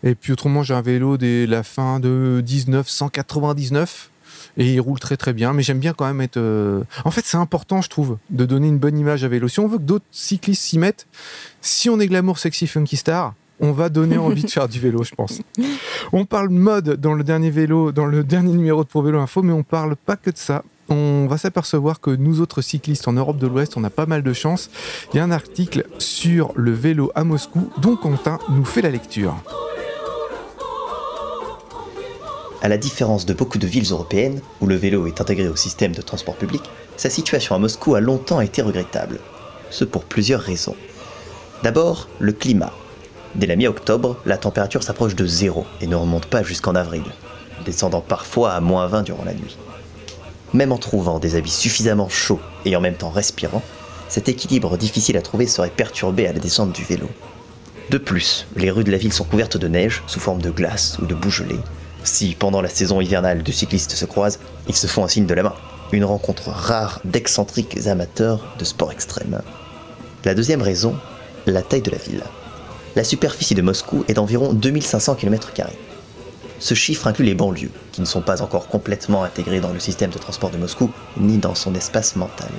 Et 0.04 0.16
puis 0.16 0.34
autrement, 0.34 0.64
j'ai 0.64 0.74
un 0.74 0.82
vélo 0.82 1.18
de 1.18 1.46
la 1.48 1.62
fin 1.62 2.00
de 2.00 2.42
1999 3.40 4.12
et 4.58 4.74
il 4.74 4.80
roule 4.80 5.00
très 5.00 5.18
très 5.18 5.34
bien. 5.34 5.54
Mais 5.54 5.64
j'aime 5.64 5.80
bien 5.80 5.94
quand 5.94 6.06
même 6.06 6.22
être. 6.22 6.38
euh, 6.38 6.82
En 7.04 7.12
fait, 7.12 7.24
c'est 7.26 7.38
important, 7.38 7.82
je 7.82 7.90
trouve, 7.90 8.18
de 8.30 8.46
donner 8.46 8.68
une 8.68 8.78
bonne 8.78 8.98
image 8.98 9.24
à 9.24 9.28
vélo. 9.28 9.48
Si 9.48 9.60
on 9.60 9.68
veut 9.68 9.78
que 9.78 9.84
d'autres 9.84 10.06
cyclistes 10.12 10.62
s'y 10.64 10.78
mettent, 10.80 11.08
si 11.62 11.90
on 11.90 12.00
est 12.00 12.08
glamour, 12.08 12.40
sexy, 12.40 12.68
funky 12.68 12.96
star. 12.98 13.34
On 13.62 13.72
va 13.72 13.88
donner 13.88 14.18
envie 14.18 14.44
de 14.44 14.50
faire 14.50 14.68
du 14.68 14.82
vélo, 14.82 15.04
je 15.04 15.16
pense. 15.16 15.42
On 16.12 16.26
parle 16.26 16.50
mode 16.50 17.00
dans 17.00 17.14
le 17.14 17.24
dernier 17.24 17.50
vélo, 17.50 17.94
dans 17.94 18.06
le 18.06 18.22
dernier 18.26 18.52
numéro 18.52 18.84
de 18.84 18.90
Pro 18.90 19.02
Vélo 19.02 19.18
Info, 19.22 19.42
mais 19.44 19.54
on 19.54 19.64
parle 19.64 19.96
pas 19.96 20.18
que 20.18 20.30
de 20.30 20.38
ça. 20.38 20.64
On 20.90 21.26
va 21.30 21.38
s'apercevoir 21.38 22.02
que 22.02 22.12
nous 22.12 22.42
autres 22.42 22.62
cyclistes 22.62 23.08
en 23.08 23.14
Europe 23.14 23.38
de 23.38 23.48
l'Ouest, 23.48 23.78
on 23.78 23.84
a 23.86 23.90
pas 23.90 24.06
mal 24.08 24.24
de 24.24 24.34
chance. 24.34 24.70
Il 25.14 25.18
y 25.18 25.20
a 25.22 25.24
un 25.24 25.32
article 25.32 25.86
sur 26.00 26.52
le 26.56 26.74
vélo 26.74 27.14
à 27.16 27.24
Moscou 27.24 27.70
dont 27.82 27.96
Quentin 27.96 28.40
nous 28.50 28.66
fait 28.66 28.82
la 28.82 28.90
lecture. 28.90 29.36
À 32.66 32.68
la 32.68 32.78
différence 32.80 33.28
de 33.28 33.36
beaucoup 33.36 33.60
de 33.60 33.68
villes 33.68 33.92
européennes, 33.92 34.42
où 34.60 34.66
le 34.66 34.74
vélo 34.74 35.06
est 35.06 35.22
intégré 35.22 35.48
au 35.48 35.56
système 35.56 35.92
de 35.92 36.02
transport 36.02 36.36
public, 36.36 36.64
sa 36.98 37.12
situation 37.12 37.54
à 37.54 37.60
Moscou 37.60 37.94
a 37.94 38.00
longtemps 38.00 38.42
été 38.42 38.64
regrettable. 38.64 39.20
Ce 39.70 39.86
pour 39.86 40.04
plusieurs 40.04 40.42
raisons. 40.42 40.76
D'abord, 41.62 42.10
le 42.18 42.32
climat. 42.32 42.74
Dès 43.36 43.46
la 43.46 43.56
mi-octobre, 43.56 44.18
la 44.26 44.40
température 44.40 44.82
s'approche 44.82 45.14
de 45.14 45.28
zéro 45.28 45.68
et 45.80 45.86
ne 45.86 45.96
remonte 45.96 46.26
pas 46.26 46.42
jusqu'en 46.42 46.74
avril, 46.74 47.04
descendant 47.66 48.02
parfois 48.02 48.54
à 48.54 48.62
moins 48.62 48.88
20 48.88 49.04
durant 49.04 49.26
la 49.26 49.36
nuit. 49.36 49.60
Même 50.56 50.72
en 50.72 50.80
trouvant 50.80 51.20
des 51.20 51.36
habits 51.36 51.52
suffisamment 51.52 52.10
chauds 52.10 52.42
et 52.66 52.76
en 52.76 52.82
même 52.82 52.96
temps 52.96 53.12
respirants, 53.12 53.62
cet 54.10 54.28
équilibre 54.28 54.76
difficile 54.76 55.18
à 55.18 55.22
trouver 55.22 55.46
serait 55.46 55.70
perturbé 55.70 56.26
à 56.26 56.34
la 56.34 56.40
descente 56.40 56.72
du 56.72 56.84
vélo. 56.84 57.12
De 57.92 58.00
plus, 58.00 58.48
les 58.56 58.72
rues 58.72 58.84
de 58.84 58.92
la 58.92 58.98
ville 58.98 59.14
sont 59.14 59.24
couvertes 59.24 59.58
de 59.58 59.68
neige 59.68 60.02
sous 60.08 60.20
forme 60.20 60.42
de 60.42 60.50
glace 60.50 60.98
ou 61.00 61.06
de 61.06 61.14
boue 61.14 61.30
gelée. 61.30 61.60
Si 62.06 62.36
pendant 62.36 62.62
la 62.62 62.70
saison 62.70 63.02
hivernale 63.02 63.42
deux 63.42 63.52
cyclistes 63.52 63.92
se 63.92 64.06
croisent, 64.06 64.40
ils 64.68 64.76
se 64.76 64.86
font 64.86 65.04
un 65.04 65.08
signe 65.08 65.26
de 65.26 65.34
la 65.34 65.42
main. 65.42 65.56
Une 65.92 66.06
rencontre 66.06 66.50
rare 66.50 67.02
d'excentriques 67.04 67.88
amateurs 67.88 68.56
de 68.60 68.64
sport 68.64 68.92
extrême. 68.92 69.42
La 70.24 70.36
deuxième 70.36 70.62
raison, 70.62 70.96
la 71.48 71.64
taille 71.64 71.82
de 71.82 71.90
la 71.90 71.98
ville. 71.98 72.24
La 72.96 73.04
superficie 73.04 73.56
de 73.56 73.64
Moscou 73.64 74.06
est 74.08 74.14
d'environ 74.14 74.54
2500 74.54 75.16
km. 75.16 75.52
Ce 76.60 76.74
chiffre 76.76 77.08
inclut 77.08 77.26
les 77.26 77.34
banlieues, 77.34 77.72
qui 77.92 78.02
ne 78.02 78.06
sont 78.06 78.22
pas 78.22 78.44
encore 78.44 78.68
complètement 78.68 79.24
intégrées 79.24 79.60
dans 79.60 79.74
le 79.74 79.80
système 79.80 80.12
de 80.12 80.20
transport 80.20 80.52
de 80.52 80.58
Moscou, 80.58 80.92
ni 81.18 81.40
dans 81.40 81.56
son 81.56 81.74
espace 81.74 82.16
mental. 82.16 82.52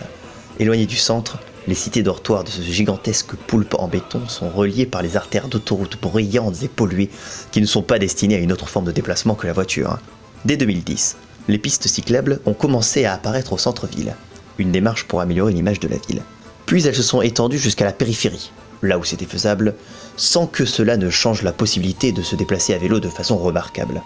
Éloignées 0.58 0.86
du 0.86 0.96
centre, 0.96 1.38
les 1.68 1.74
cités 1.74 2.02
dortoirs 2.02 2.44
de 2.44 2.48
ce 2.48 2.62
gigantesque 2.62 3.34
poulpe 3.34 3.74
en 3.78 3.88
béton 3.88 4.26
sont 4.26 4.48
reliées 4.48 4.86
par 4.86 5.02
les 5.02 5.18
artères 5.18 5.48
d'autoroutes 5.48 6.00
bruyantes 6.00 6.62
et 6.62 6.68
polluées 6.68 7.10
qui 7.50 7.60
ne 7.60 7.66
sont 7.66 7.82
pas 7.82 7.98
destinées 7.98 8.36
à 8.36 8.38
une 8.38 8.52
autre 8.52 8.68
forme 8.68 8.86
de 8.86 8.92
déplacement 8.92 9.34
que 9.34 9.46
la 9.46 9.52
voiture. 9.52 9.98
Dès 10.46 10.56
2010, 10.56 11.18
les 11.48 11.58
pistes 11.58 11.86
cyclables 11.88 12.40
ont 12.46 12.54
commencé 12.54 13.04
à 13.04 13.12
apparaître 13.12 13.52
au 13.52 13.58
centre-ville, 13.58 14.14
une 14.58 14.72
démarche 14.72 15.04
pour 15.04 15.20
améliorer 15.20 15.52
l'image 15.52 15.80
de 15.80 15.88
la 15.88 15.98
ville. 16.08 16.22
Puis 16.64 16.86
elles 16.86 16.94
se 16.94 17.02
sont 17.02 17.20
étendues 17.20 17.58
jusqu'à 17.58 17.84
la 17.84 17.92
périphérie, 17.92 18.50
là 18.82 18.96
où 18.96 19.04
c'était 19.04 19.26
faisable, 19.26 19.74
sans 20.16 20.46
que 20.46 20.64
cela 20.64 20.96
ne 20.96 21.10
change 21.10 21.42
la 21.42 21.52
possibilité 21.52 22.12
de 22.12 22.22
se 22.22 22.34
déplacer 22.34 22.72
à 22.72 22.78
vélo 22.78 22.98
de 22.98 23.10
façon 23.10 23.36
remarquable. 23.36 24.02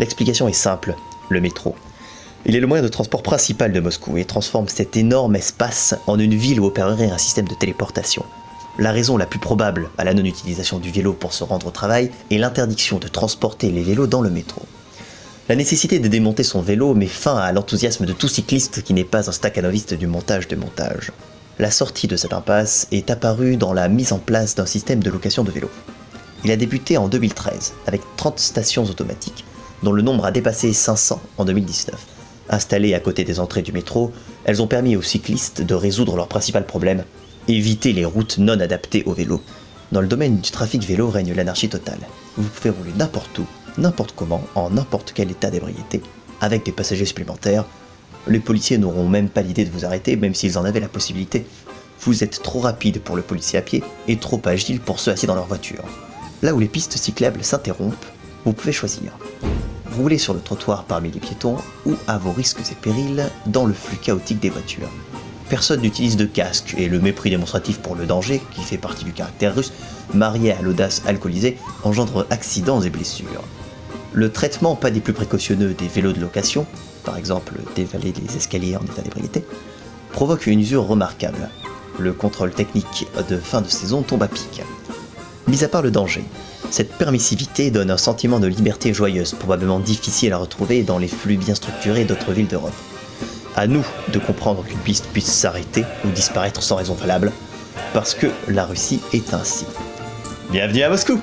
L'explication 0.00 0.48
est 0.48 0.52
simple, 0.52 0.96
le 1.28 1.40
métro. 1.40 1.76
Il 2.48 2.54
est 2.54 2.60
le 2.60 2.68
moyen 2.68 2.84
de 2.84 2.88
transport 2.88 3.24
principal 3.24 3.72
de 3.72 3.80
Moscou 3.80 4.18
et 4.18 4.24
transforme 4.24 4.68
cet 4.68 4.96
énorme 4.96 5.34
espace 5.34 5.96
en 6.06 6.16
une 6.16 6.36
ville 6.36 6.60
où 6.60 6.66
opérerait 6.66 7.10
un 7.10 7.18
système 7.18 7.48
de 7.48 7.56
téléportation. 7.56 8.24
La 8.78 8.92
raison 8.92 9.16
la 9.16 9.26
plus 9.26 9.40
probable 9.40 9.90
à 9.98 10.04
la 10.04 10.14
non-utilisation 10.14 10.78
du 10.78 10.92
vélo 10.92 11.12
pour 11.12 11.32
se 11.32 11.42
rendre 11.42 11.66
au 11.66 11.70
travail 11.72 12.12
est 12.30 12.38
l'interdiction 12.38 12.98
de 12.98 13.08
transporter 13.08 13.72
les 13.72 13.82
vélos 13.82 14.06
dans 14.06 14.20
le 14.20 14.30
métro. 14.30 14.62
La 15.48 15.56
nécessité 15.56 15.98
de 15.98 16.06
démonter 16.06 16.44
son 16.44 16.62
vélo 16.62 16.94
met 16.94 17.08
fin 17.08 17.36
à 17.36 17.50
l'enthousiasme 17.50 18.06
de 18.06 18.12
tout 18.12 18.28
cycliste 18.28 18.84
qui 18.84 18.94
n'est 18.94 19.02
pas 19.02 19.28
un 19.28 19.32
staccanoviste 19.32 19.94
du 19.94 20.06
montage 20.06 20.46
de 20.46 20.54
montage. 20.54 21.10
La 21.58 21.72
sortie 21.72 22.06
de 22.06 22.14
cette 22.14 22.32
impasse 22.32 22.86
est 22.92 23.10
apparue 23.10 23.56
dans 23.56 23.72
la 23.72 23.88
mise 23.88 24.12
en 24.12 24.18
place 24.18 24.54
d'un 24.54 24.66
système 24.66 25.02
de 25.02 25.10
location 25.10 25.42
de 25.42 25.50
vélos. 25.50 25.70
Il 26.44 26.52
a 26.52 26.56
débuté 26.56 26.96
en 26.96 27.08
2013 27.08 27.74
avec 27.88 28.02
30 28.16 28.38
stations 28.38 28.84
automatiques, 28.84 29.44
dont 29.82 29.92
le 29.92 30.02
nombre 30.02 30.26
a 30.26 30.30
dépassé 30.30 30.72
500 30.72 31.20
en 31.38 31.44
2019. 31.44 32.15
Installées 32.48 32.94
à 32.94 33.00
côté 33.00 33.24
des 33.24 33.40
entrées 33.40 33.62
du 33.62 33.72
métro, 33.72 34.12
elles 34.44 34.62
ont 34.62 34.66
permis 34.66 34.96
aux 34.96 35.02
cyclistes 35.02 35.62
de 35.62 35.74
résoudre 35.74 36.16
leur 36.16 36.28
principal 36.28 36.64
problème, 36.64 37.04
éviter 37.48 37.92
les 37.92 38.04
routes 38.04 38.38
non 38.38 38.60
adaptées 38.60 39.02
au 39.04 39.12
vélo. 39.12 39.42
Dans 39.92 40.00
le 40.00 40.06
domaine 40.06 40.38
du 40.38 40.50
trafic 40.50 40.82
vélo 40.84 41.08
règne 41.08 41.34
l'anarchie 41.34 41.68
totale. 41.68 42.00
Vous 42.36 42.48
pouvez 42.48 42.70
rouler 42.70 42.92
n'importe 42.96 43.38
où, 43.38 43.46
n'importe 43.78 44.12
comment, 44.16 44.42
en 44.54 44.70
n'importe 44.70 45.12
quel 45.14 45.30
état 45.30 45.50
d'ébriété, 45.50 46.02
avec 46.40 46.64
des 46.64 46.72
passagers 46.72 47.04
supplémentaires. 47.04 47.64
Les 48.28 48.40
policiers 48.40 48.78
n'auront 48.78 49.08
même 49.08 49.28
pas 49.28 49.42
l'idée 49.42 49.64
de 49.64 49.70
vous 49.70 49.84
arrêter, 49.84 50.16
même 50.16 50.34
s'ils 50.34 50.58
en 50.58 50.64
avaient 50.64 50.80
la 50.80 50.88
possibilité. 50.88 51.46
Vous 52.00 52.24
êtes 52.24 52.42
trop 52.42 52.60
rapide 52.60 53.00
pour 53.00 53.16
le 53.16 53.22
policier 53.22 53.58
à 53.58 53.62
pied 53.62 53.82
et 54.08 54.18
trop 54.18 54.40
agile 54.44 54.80
pour 54.80 55.00
ceux 55.00 55.12
assis 55.12 55.26
dans 55.26 55.34
leur 55.34 55.46
voiture. 55.46 55.84
Là 56.42 56.54
où 56.54 56.58
les 56.58 56.68
pistes 56.68 56.96
cyclables 56.96 57.42
s'interrompent, 57.42 58.06
vous 58.46 58.52
pouvez 58.52 58.72
choisir. 58.72 59.18
Rouler 59.96 60.18
sur 60.18 60.32
le 60.32 60.40
trottoir 60.40 60.84
parmi 60.84 61.10
les 61.10 61.18
piétons 61.18 61.56
ou 61.84 61.94
à 62.06 62.16
vos 62.16 62.30
risques 62.30 62.60
et 62.70 62.74
périls 62.74 63.28
dans 63.46 63.66
le 63.66 63.74
flux 63.74 63.96
chaotique 63.96 64.38
des 64.38 64.50
voitures. 64.50 64.88
Personne 65.48 65.80
n'utilise 65.80 66.16
de 66.16 66.26
casque 66.26 66.74
et 66.78 66.88
le 66.88 67.00
mépris 67.00 67.30
démonstratif 67.30 67.78
pour 67.78 67.96
le 67.96 68.06
danger, 68.06 68.40
qui 68.52 68.62
fait 68.62 68.78
partie 68.78 69.04
du 69.04 69.12
caractère 69.12 69.54
russe, 69.54 69.72
marié 70.14 70.52
à 70.52 70.62
l'audace 70.62 71.02
alcoolisée, 71.06 71.58
engendre 71.82 72.26
accidents 72.30 72.80
et 72.80 72.90
blessures. 72.90 73.42
Le 74.12 74.30
traitement 74.30 74.76
pas 74.76 74.90
des 74.90 75.00
plus 75.00 75.12
précautionneux 75.12 75.74
des 75.74 75.88
vélos 75.88 76.12
de 76.12 76.20
location, 76.20 76.66
par 77.04 77.16
exemple 77.16 77.54
dévaler 77.74 78.12
les 78.12 78.36
escaliers 78.36 78.76
en 78.76 78.84
état 78.84 79.02
d'ébriété, 79.02 79.44
provoque 80.12 80.46
une 80.46 80.60
usure 80.60 80.86
remarquable. 80.86 81.50
le 81.98 82.12
contrôle 82.12 82.50
technique 82.50 83.06
de 83.28 83.38
fin 83.38 83.62
de 83.62 83.68
saison 83.68 84.02
tombe 84.02 84.22
à 84.22 84.28
pic. 84.28 84.62
Mis 85.48 85.64
à 85.64 85.68
part 85.68 85.82
le 85.82 85.90
danger, 85.90 86.24
cette 86.70 86.92
permissivité 86.92 87.70
donne 87.70 87.90
un 87.90 87.96
sentiment 87.96 88.40
de 88.40 88.46
liberté 88.46 88.92
joyeuse, 88.92 89.32
probablement 89.34 89.80
difficile 89.80 90.32
à 90.32 90.38
retrouver 90.38 90.82
dans 90.82 90.98
les 90.98 91.08
flux 91.08 91.36
bien 91.36 91.54
structurés 91.54 92.04
d'autres 92.04 92.32
villes 92.32 92.48
d'Europe. 92.48 92.74
À 93.54 93.66
nous 93.66 93.84
de 94.12 94.18
comprendre 94.18 94.64
qu'une 94.64 94.78
piste 94.78 95.06
puisse 95.12 95.32
s'arrêter 95.32 95.84
ou 96.04 96.10
disparaître 96.10 96.62
sans 96.62 96.76
raison 96.76 96.94
valable, 96.94 97.32
parce 97.94 98.14
que 98.14 98.26
la 98.48 98.66
Russie 98.66 99.00
est 99.12 99.32
ainsi. 99.32 99.64
Bienvenue 100.50 100.82
à 100.82 100.90
Moscou 100.90 101.18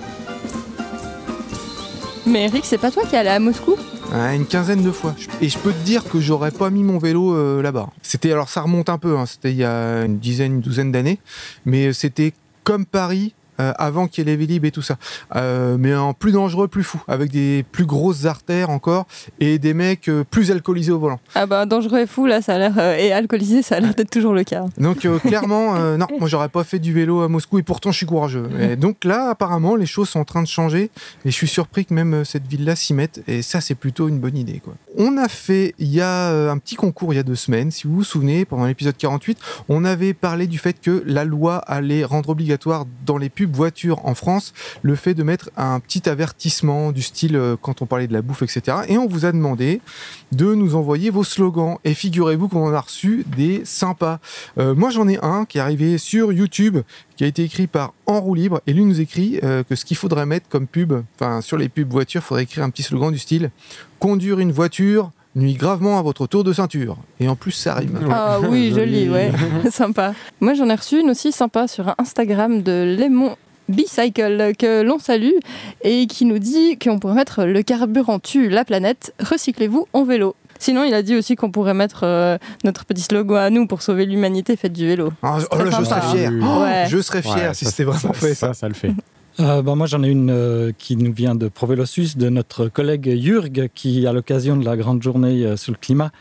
Mais 2.25 2.45
Eric, 2.45 2.65
c'est 2.65 2.77
pas 2.79 2.89
toi 2.91 3.03
qui 3.05 3.15
es 3.15 3.19
allé 3.19 3.29
à 3.29 3.39
Moscou? 3.39 3.75
Ah, 4.11 4.33
une 4.33 4.45
quinzaine 4.45 4.83
de 4.83 4.91
fois. 4.91 5.15
Et 5.41 5.49
je 5.49 5.57
peux 5.57 5.71
te 5.71 5.83
dire 5.83 6.03
que 6.03 6.19
j'aurais 6.19 6.51
pas 6.51 6.69
mis 6.69 6.83
mon 6.83 6.99
vélo 6.99 7.33
euh, 7.33 7.61
là-bas. 7.61 7.89
C'était 8.01 8.31
alors 8.31 8.49
ça 8.49 8.61
remonte 8.61 8.89
un 8.89 8.97
peu. 8.97 9.17
hein, 9.17 9.25
c'était 9.25 9.51
il 9.51 9.57
y 9.57 9.63
a 9.63 10.03
une 10.03 10.19
dizaine, 10.19 10.55
une 10.55 10.61
douzaine 10.61 10.91
d'années, 10.91 11.19
mais 11.65 11.93
c'était 11.93 12.33
comme 12.63 12.85
Paris. 12.85 13.33
Euh, 13.63 13.73
avant 13.77 14.07
qu'il 14.07 14.25
y 14.25 14.27
ait 14.27 14.31
les 14.31 14.37
Vélib 14.37 14.65
et 14.65 14.71
tout 14.71 14.81
ça, 14.81 14.97
Euh, 15.35 15.77
mais 15.79 15.95
en 15.95 16.13
plus 16.13 16.31
dangereux, 16.31 16.67
plus 16.67 16.83
fou, 16.83 17.01
avec 17.07 17.31
des 17.31 17.65
plus 17.71 17.85
grosses 17.85 18.25
artères 18.25 18.69
encore 18.69 19.05
et 19.39 19.57
des 19.57 19.73
mecs 19.73 20.09
euh, 20.09 20.23
plus 20.29 20.51
alcoolisés 20.51 20.91
au 20.91 20.99
volant. 20.99 21.19
Ah 21.35 21.45
bah 21.45 21.65
dangereux 21.65 21.99
et 21.99 22.07
fou 22.07 22.25
là, 22.25 22.41
ça 22.41 22.55
a 22.55 22.57
l'air 22.57 22.77
et 22.79 23.11
alcoolisé, 23.11 23.61
ça 23.61 23.75
a 23.75 23.79
l'air 23.79 23.93
d'être 23.95 24.09
toujours 24.09 24.33
le 24.33 24.43
cas. 24.43 24.65
Donc 24.77 25.07
clairement, 25.21 25.97
non, 25.97 26.07
moi 26.19 26.27
j'aurais 26.27 26.49
pas 26.49 26.63
fait 26.63 26.79
du 26.79 26.93
vélo 26.93 27.21
à 27.21 27.27
Moscou 27.27 27.59
et 27.59 27.63
pourtant 27.63 27.91
je 27.91 27.97
suis 27.97 28.05
courageux. 28.05 28.49
Et 28.59 28.75
donc 28.75 29.03
là, 29.05 29.29
apparemment, 29.29 29.75
les 29.75 29.85
choses 29.85 30.09
sont 30.09 30.19
en 30.19 30.25
train 30.25 30.43
de 30.43 30.47
changer 30.47 30.91
et 31.25 31.31
je 31.31 31.35
suis 31.35 31.47
surpris 31.47 31.85
que 31.85 31.93
même 31.93 32.25
cette 32.25 32.47
ville-là 32.47 32.75
s'y 32.75 32.93
mette 32.93 33.23
et 33.27 33.41
ça 33.41 33.61
c'est 33.61 33.75
plutôt 33.75 34.07
une 34.07 34.19
bonne 34.19 34.37
idée. 34.37 34.61
Quoi. 34.63 34.73
On 34.97 35.17
a 35.17 35.27
fait, 35.27 35.73
il 35.79 35.87
y 35.89 36.01
a 36.01 36.51
un 36.51 36.57
petit 36.57 36.75
concours 36.75 37.13
il 37.13 37.17
y 37.17 37.19
a 37.19 37.23
deux 37.23 37.35
semaines, 37.35 37.71
si 37.71 37.87
vous 37.87 37.95
vous 37.95 38.03
souvenez, 38.03 38.45
pendant 38.45 38.65
l'épisode 38.65 38.97
48, 38.97 39.37
on 39.69 39.85
avait 39.85 40.13
parlé 40.13 40.47
du 40.47 40.57
fait 40.57 40.79
que 40.79 41.03
la 41.05 41.25
loi 41.25 41.57
allait 41.57 42.03
rendre 42.03 42.29
obligatoire 42.29 42.85
dans 43.05 43.17
les 43.17 43.29
pubs 43.29 43.52
voitures 43.55 44.05
en 44.05 44.15
France 44.15 44.53
le 44.81 44.95
fait 44.95 45.13
de 45.13 45.23
mettre 45.23 45.49
un 45.57 45.79
petit 45.79 46.09
avertissement 46.09 46.91
du 46.91 47.01
style 47.01 47.35
euh, 47.35 47.55
quand 47.59 47.81
on 47.81 47.85
parlait 47.85 48.07
de 48.07 48.13
la 48.13 48.21
bouffe, 48.21 48.41
etc. 48.41 48.77
Et 48.87 48.97
on 48.97 49.07
vous 49.07 49.25
a 49.25 49.31
demandé 49.31 49.81
de 50.31 50.53
nous 50.53 50.75
envoyer 50.75 51.09
vos 51.09 51.23
slogans. 51.23 51.77
Et 51.83 51.93
figurez-vous 51.93 52.47
qu'on 52.47 52.65
en 52.65 52.73
a 52.73 52.79
reçu 52.79 53.25
des 53.35 53.63
sympas. 53.65 54.19
Euh, 54.57 54.75
moi, 54.75 54.89
j'en 54.89 55.07
ai 55.07 55.17
un 55.23 55.45
qui 55.45 55.57
est 55.57 55.61
arrivé 55.61 55.97
sur 55.97 56.33
YouTube, 56.33 56.79
qui 57.15 57.23
a 57.23 57.27
été 57.27 57.43
écrit 57.43 57.67
par 57.67 57.93
En 58.05 58.19
roue 58.19 58.35
libre. 58.35 58.61
Et 58.67 58.73
lui 58.73 58.85
nous 58.85 58.99
écrit 58.99 59.39
euh, 59.43 59.63
que 59.63 59.75
ce 59.75 59.85
qu'il 59.85 59.97
faudrait 59.97 60.25
mettre 60.25 60.49
comme 60.49 60.67
pub, 60.67 60.93
enfin, 61.15 61.41
sur 61.41 61.57
les 61.57 61.69
pubs 61.69 61.91
voitures, 61.91 62.21
il 62.21 62.25
faudrait 62.25 62.43
écrire 62.43 62.63
un 62.63 62.69
petit 62.69 62.83
slogan 62.83 63.11
du 63.11 63.19
style 63.19 63.51
Conduire 63.99 64.39
une 64.39 64.51
voiture 64.51 65.11
nuit 65.35 65.53
gravement 65.55 65.97
à 65.97 66.01
votre 66.01 66.27
tour 66.27 66.43
de 66.43 66.53
ceinture. 66.53 66.97
Et 67.19 67.27
en 67.27 67.35
plus, 67.35 67.51
ça 67.51 67.75
rime. 67.75 67.99
Ah 68.11 68.39
oui, 68.49 68.71
Joli. 68.73 69.09
ouais, 69.09 69.31
sympa. 69.71 70.13
Moi 70.41 70.53
j'en 70.53 70.69
ai 70.69 70.75
reçu 70.75 70.99
une 70.99 71.09
aussi 71.09 71.31
sympa 71.31 71.67
sur 71.67 71.87
un 71.89 71.95
Instagram 71.97 72.61
de 72.61 72.95
Lemon 72.99 73.35
Bicycle 73.69 74.53
que 74.59 74.81
l'on 74.83 74.99
salue 74.99 75.31
et 75.83 76.05
qui 76.07 76.25
nous 76.25 76.39
dit 76.39 76.77
qu'on 76.77 76.99
pourrait 76.99 77.15
mettre 77.15 77.45
le 77.45 77.61
carburant 77.63 78.19
tue 78.19 78.49
la 78.49 78.65
planète, 78.65 79.13
recyclez-vous 79.19 79.87
en 79.93 80.03
vélo. 80.03 80.35
Sinon, 80.59 80.83
il 80.83 80.93
a 80.93 81.01
dit 81.01 81.15
aussi 81.15 81.35
qu'on 81.35 81.49
pourrait 81.51 81.73
mettre 81.73 82.01
euh, 82.03 82.37
notre 82.63 82.85
petit 82.85 83.01
slogan 83.01 83.37
à 83.37 83.49
nous 83.49 83.65
pour 83.67 83.81
sauver 83.81 84.05
l'humanité, 84.05 84.55
faites 84.55 84.71
du 84.73 84.85
vélo. 84.87 85.11
Ah, 85.21 85.37
oh 85.51 85.55
là, 85.57 85.71
je 85.79 85.83
serais 85.85 86.01
fier. 86.01 86.31
Oh, 86.41 86.61
Ouais. 86.63 86.85
Je 86.87 87.01
serais 87.01 87.21
fier 87.21 87.35
Ouais, 87.49 87.53
si 87.53 87.65
c'était 87.65 87.83
vraiment 87.83 88.13
fait 88.13 88.33
ça. 88.33 88.47
Ça, 88.49 88.53
ça 88.53 88.67
le 88.69 88.73
fait. 88.73 88.91
Euh, 89.39 89.61
bah, 89.61 89.75
moi, 89.75 89.87
j'en 89.87 90.03
ai 90.03 90.09
une 90.09 90.29
euh, 90.29 90.71
qui 90.77 90.95
nous 90.95 91.11
vient 91.13 91.33
de 91.35 91.47
Provélo 91.47 91.85
Suisse, 91.85 92.17
de 92.17 92.29
notre 92.29 92.67
collègue 92.67 93.19
Jurg, 93.19 93.69
qui, 93.73 94.05
à 94.05 94.13
l'occasion 94.13 94.55
de 94.57 94.65
la 94.65 94.77
grande 94.77 95.01
journée 95.01 95.43
euh, 95.45 95.57
sur 95.57 95.71
le 95.71 95.77
climat, 95.79 96.11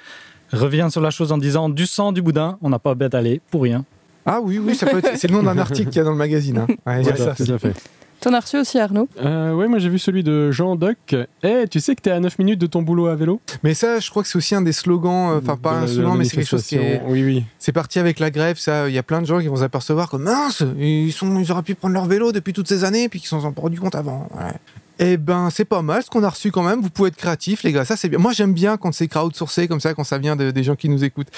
revient 0.53 0.89
sur 0.91 1.01
la 1.03 1.11
chose 1.11 1.31
en 1.33 1.39
disant 1.39 1.69
Du 1.69 1.87
sang, 1.87 2.13
du 2.13 2.23
boudin, 2.23 2.59
on 2.63 2.71
n'a 2.71 2.79
pas 2.79 2.95
bête 2.95 3.13
d'aller, 3.13 3.41
pour 3.51 3.63
rien. 3.63 3.85
Ah 4.25 4.41
oui, 4.43 4.59
oui, 4.59 4.75
c'est 4.75 4.91
le 5.29 5.33
nom 5.35 5.43
d'un 5.43 5.59
article 5.59 5.89
qu'il 5.91 5.99
y 5.99 6.01
a 6.01 6.05
dans 6.05 6.13
le 6.13 6.17
magazine. 6.17 6.59
hein. 6.59 6.67
Ouais, 6.87 7.05
Ouais, 7.05 7.17
ça. 7.17 7.35
fait. 7.35 7.75
T'en 8.23 8.33
as 8.35 8.41
reçu 8.41 8.57
aussi 8.57 8.79
Arnaud? 8.79 9.09
Euh, 9.21 9.53
ouais, 9.53 9.67
moi 9.67 9.81
j'ai 9.81 9.89
vu 9.89 9.99
celui 9.99 10.23
de 10.23 10.53
Jean 10.53 10.77
Doc. 10.77 10.97
Eh, 11.43 11.67
tu 11.69 11.81
sais 11.81 11.97
que 11.97 12.01
t'es 12.03 12.13
à 12.13 12.21
9 12.21 12.39
minutes 12.39 12.61
de 12.61 12.67
ton 12.69 12.81
boulot 12.81 13.09
à 13.09 13.17
vélo? 13.17 13.41
Mais 13.65 13.75
ça, 13.75 13.99
je 13.99 14.09
crois 14.11 14.23
que 14.23 14.29
c'est 14.29 14.39
aussi 14.39 14.55
un 14.55 14.63
des 14.63 14.71
slogans, 14.73 15.33
euh, 15.33 15.39
enfin 15.43 15.57
pas 15.57 15.73
un 15.73 15.87
slogan, 15.89 16.17
mais 16.17 16.25
c'est 16.25 16.37
quelque 16.37 16.49
chose 16.49 16.63
qui 16.65 16.77
est... 16.77 17.03
Oui, 17.05 17.25
oui. 17.25 17.45
C'est 17.59 17.73
parti 17.73 17.99
avec 17.99 18.21
la 18.21 18.31
grève, 18.31 18.57
ça. 18.59 18.89
Il 18.89 18.95
y 18.95 18.99
a 18.99 19.03
plein 19.03 19.21
de 19.23 19.27
gens 19.27 19.41
qui 19.41 19.49
vont 19.49 19.57
s'apercevoir 19.57 20.09
que 20.09 20.17
mince, 20.17 20.63
ils, 20.79 21.13
sont, 21.13 21.37
ils 21.41 21.51
auraient 21.51 21.65
pu 21.65 21.75
prendre 21.75 21.95
leur 21.95 22.07
vélo 22.07 22.31
depuis 22.31 22.53
toutes 22.53 22.69
ces 22.69 22.85
années, 22.85 23.09
puis 23.09 23.19
qu'ils 23.19 23.29
s'en 23.29 23.41
sont 23.41 23.51
pas 23.53 23.63
rendu 23.63 23.81
compte 23.81 23.97
avant. 23.97 24.29
Ouais. 24.37 24.53
Eh 25.01 25.17
ben, 25.17 25.49
c'est 25.51 25.65
pas 25.65 25.83
mal 25.83 26.05
ce 26.05 26.09
qu'on 26.11 26.23
a 26.23 26.29
reçu 26.29 26.53
quand 26.53 26.63
même. 26.63 26.81
Vous 26.81 26.91
pouvez 26.91 27.09
être 27.09 27.17
créatifs, 27.17 27.65
les 27.65 27.73
gars. 27.73 27.85
Ça, 27.85 27.97
c'est 27.97 28.09
bien. 28.09 28.21
Moi, 28.21 28.31
j'aime 28.33 28.53
bien 28.53 28.77
quand 28.77 28.93
c'est 28.93 29.09
crowdsourcé 29.09 29.67
comme 29.67 29.81
ça, 29.81 29.95
quand 29.95 30.05
ça 30.05 30.19
vient 30.19 30.37
de- 30.37 30.53
des 30.53 30.63
gens 30.63 30.77
qui 30.77 30.89
nous 30.89 31.03
écoutent. 31.03 31.31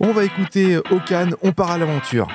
On 0.00 0.10
va 0.12 0.24
écouter 0.24 0.74
euh, 0.74 0.82
Okan, 0.90 1.30
on 1.42 1.52
part 1.52 1.70
à 1.70 1.78
l'aventure. 1.78 2.26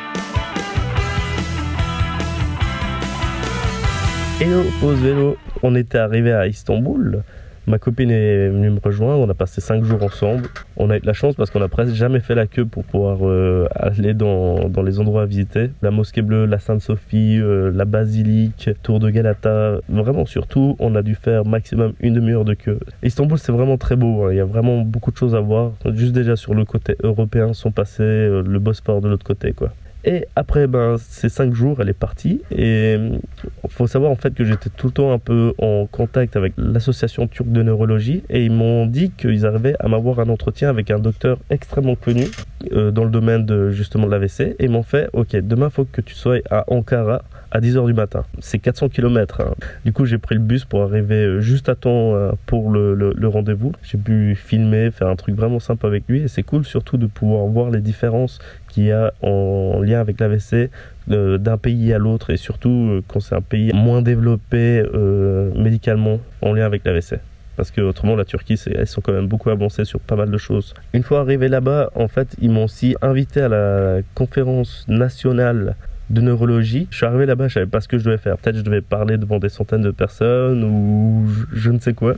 Hello, 4.41 4.63
pause 4.79 5.01
vélo. 5.01 5.35
On 5.63 5.75
était 5.75 5.97
arrivé 5.97 6.31
à 6.31 6.47
Istanbul. 6.47 7.23
Ma 7.67 7.77
copine 7.77 8.09
est 8.09 8.47
venue 8.47 8.69
me 8.69 8.79
rejoindre. 8.79 9.19
On 9.19 9.29
a 9.29 9.33
passé 9.33 9.59
5 9.59 9.83
jours 9.83 10.01
ensemble. 10.01 10.47
On 10.77 10.89
a 10.89 10.95
eu 10.95 11.01
de 11.01 11.05
la 11.05 11.11
chance 11.11 11.35
parce 11.35 11.51
qu'on 11.51 11.61
a 11.61 11.67
presque 11.67 11.93
jamais 11.93 12.21
fait 12.21 12.35
la 12.35 12.47
queue 12.47 12.65
pour 12.65 12.85
pouvoir 12.85 13.17
euh, 13.23 13.67
aller 13.75 14.13
dans, 14.13 14.69
les 14.81 15.01
endroits 15.01 15.23
à 15.23 15.25
visiter. 15.25 15.71
La 15.81 15.91
mosquée 15.91 16.21
bleue, 16.21 16.45
la 16.45 16.57
Sainte-Sophie, 16.57 17.37
euh, 17.37 17.69
la 17.75 17.83
basilique, 17.83 18.69
Tour 18.81 19.01
de 19.01 19.09
Galata. 19.09 19.79
Vraiment, 19.89 20.25
surtout, 20.25 20.77
on 20.79 20.95
a 20.95 21.01
dû 21.01 21.15
faire 21.15 21.43
maximum 21.45 21.91
une 21.99 22.13
demi-heure 22.13 22.45
de 22.45 22.53
queue. 22.53 22.79
Istanbul, 23.03 23.37
c'est 23.37 23.51
vraiment 23.51 23.77
très 23.77 23.97
beau. 23.97 24.23
hein. 24.23 24.29
Il 24.31 24.37
y 24.37 24.41
a 24.41 24.45
vraiment 24.45 24.77
beaucoup 24.83 25.11
de 25.11 25.17
choses 25.17 25.35
à 25.35 25.41
voir. 25.41 25.73
Juste 25.93 26.13
déjà 26.13 26.37
sur 26.37 26.53
le 26.53 26.63
côté 26.63 26.95
européen, 27.03 27.51
sont 27.51 27.71
passés 27.71 28.03
euh, 28.03 28.41
le 28.41 28.59
Bosphore 28.59 29.01
de 29.01 29.09
l'autre 29.09 29.25
côté, 29.25 29.51
quoi. 29.51 29.73
Et 30.05 30.25
après 30.35 30.67
ben, 30.67 30.95
ces 30.97 31.27
cinq 31.29 31.53
jours, 31.53 31.81
elle 31.81 31.89
est 31.89 31.93
partie. 31.93 32.41
Et 32.51 32.93
il 32.95 33.69
faut 33.69 33.87
savoir 33.87 34.11
en 34.11 34.15
fait 34.15 34.33
que 34.33 34.43
j'étais 34.45 34.69
tout 34.69 34.87
le 34.87 34.93
temps 34.93 35.11
un 35.11 35.19
peu 35.19 35.53
en 35.57 35.85
contact 35.91 36.35
avec 36.35 36.53
l'association 36.57 37.27
turque 37.27 37.51
de 37.51 37.63
neurologie 37.63 38.23
et 38.29 38.45
ils 38.45 38.51
m'ont 38.51 38.85
dit 38.85 39.11
qu'ils 39.11 39.45
arrivaient 39.45 39.75
à 39.79 39.87
m'avoir 39.87 40.19
un 40.19 40.29
entretien 40.29 40.69
avec 40.69 40.89
un 40.91 40.99
docteur 40.99 41.37
extrêmement 41.49 41.95
connu 41.95 42.25
euh, 42.71 42.91
dans 42.91 43.03
le 43.03 43.09
domaine 43.11 43.45
de 43.45 43.71
justement 43.71 44.05
de 44.07 44.11
l'AVC 44.11 44.55
et 44.59 44.65
ils 44.65 44.69
m'ont 44.71 44.83
fait 44.83 45.09
ok 45.13 45.35
demain 45.37 45.69
faut 45.69 45.85
que 45.85 46.01
tu 46.01 46.13
sois 46.15 46.37
à 46.49 46.63
Ankara 46.71 47.21
à 47.51 47.59
10h 47.61 47.83
du 47.87 47.93
matin. 47.93 48.25
C'est 48.41 48.59
400 48.59 48.89
km. 48.89 49.55
Du 49.83 49.91
coup, 49.91 50.05
j'ai 50.05 50.19
pris 50.19 50.35
le 50.35 50.41
bus 50.41 50.65
pour 50.65 50.83
arriver 50.83 51.15
euh, 51.15 51.39
juste 51.41 51.67
à 51.67 51.73
temps 51.73 52.13
euh, 52.13 52.31
pour 52.45 52.69
le- 52.69 52.93
le 52.93 53.27
rendez-vous. 53.27 53.71
J'ai 53.81 53.97
pu 53.97 54.35
filmer, 54.35 54.91
faire 54.91 55.07
un 55.07 55.15
truc 55.15 55.33
vraiment 55.35 55.59
sympa 55.59 55.87
avec 55.87 56.03
lui 56.07 56.21
et 56.21 56.27
c'est 56.27 56.43
cool 56.43 56.63
surtout 56.63 56.97
de 56.97 57.07
pouvoir 57.07 57.45
voir 57.47 57.71
les 57.71 57.81
différences 57.81 58.37
qu'il 58.69 58.85
y 58.85 58.91
a 58.91 59.13
en 59.21 59.81
lien 59.81 59.99
avec 59.99 60.19
l'AVC 60.19 60.69
euh, 61.11 61.37
d'un 61.37 61.57
pays 61.57 61.93
à 61.93 61.97
l'autre 61.97 62.29
et 62.29 62.37
surtout 62.37 62.69
euh, 62.69 63.03
quand 63.07 63.19
c'est 63.19 63.35
un 63.35 63.41
pays 63.41 63.71
moins 63.73 64.01
développé 64.01 64.83
euh, 64.93 65.51
médicalement 65.55 66.19
en 66.41 66.53
lien 66.53 66.65
avec 66.65 66.85
l'AVC. 66.85 67.19
Parce 67.57 67.71
que 67.71 67.81
autrement 67.81 68.15
la 68.15 68.23
Turquie, 68.23 68.57
elles 68.73 68.87
sont 68.87 69.01
quand 69.01 69.11
même 69.11 69.27
beaucoup 69.27 69.49
avancées 69.49 69.83
sur 69.83 69.99
pas 69.99 70.15
mal 70.15 70.31
de 70.31 70.37
choses. 70.37 70.73
Une 70.93 71.03
fois 71.03 71.19
arrivé 71.19 71.49
là-bas, 71.49 71.91
en 71.93 72.07
fait, 72.07 72.29
ils 72.39 72.49
m'ont 72.49 72.63
aussi 72.63 72.95
invité 73.01 73.41
à 73.41 73.49
la 73.49 73.97
conférence 74.15 74.85
nationale 74.87 75.75
de 76.09 76.21
neurologie. 76.21 76.87
Je 76.91 76.97
suis 76.97 77.05
arrivé 77.05 77.25
là-bas, 77.25 77.47
je 77.47 77.55
savais 77.55 77.65
pas 77.65 77.81
ce 77.81 77.87
que 77.87 77.97
je 77.97 78.05
devais 78.05 78.17
faire. 78.17 78.37
Peut-être 78.37 78.57
je 78.57 78.61
devais 78.61 78.81
parler 78.81 79.17
devant 79.17 79.39
des 79.39 79.49
centaines 79.49 79.81
de 79.81 79.91
personnes 79.91 80.63
ou 80.63 81.27
je, 81.53 81.69
ne 81.69 81.79
sais 81.79 81.93
quoi. 81.93 82.15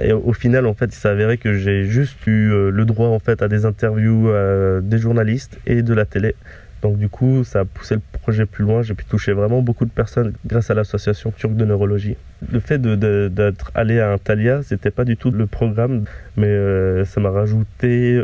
Et 0.00 0.12
au, 0.12 0.32
final, 0.32 0.66
en 0.66 0.74
fait, 0.74 0.86
il 0.86 0.94
s'est 0.94 1.08
avéré 1.08 1.38
que 1.38 1.54
j'ai 1.54 1.84
juste 1.84 2.26
eu 2.26 2.50
euh, 2.50 2.70
le 2.70 2.84
droit 2.84 3.08
en 3.08 3.18
fait 3.18 3.42
à 3.42 3.48
des 3.48 3.64
interviews 3.64 4.28
euh, 4.28 4.80
des 4.80 4.98
journalistes 4.98 5.58
et 5.66 5.82
de 5.82 5.94
la 5.94 6.04
télé. 6.04 6.34
Donc 6.82 6.98
du 6.98 7.08
coup, 7.08 7.44
ça 7.44 7.60
a 7.60 7.64
poussé 7.64 7.94
le 7.94 8.02
projet 8.20 8.44
plus 8.44 8.62
loin. 8.62 8.82
J'ai 8.82 8.94
pu 8.94 9.06
toucher 9.06 9.32
vraiment 9.32 9.62
beaucoup 9.62 9.86
de 9.86 9.90
personnes 9.90 10.34
grâce 10.46 10.70
à 10.70 10.74
l'association 10.74 11.30
turque 11.30 11.56
de 11.56 11.64
neurologie. 11.64 12.16
Le 12.52 12.60
fait 12.60 12.78
d'être 12.78 13.70
allé 13.74 14.00
à 14.00 14.12
Antalya, 14.12 14.62
c'était 14.62 14.90
pas 14.90 15.06
du 15.06 15.16
tout 15.16 15.30
le 15.30 15.46
programme, 15.46 16.04
mais 16.36 16.46
euh, 16.46 17.06
ça 17.06 17.22
m'a 17.22 17.30
rajouté 17.30 18.22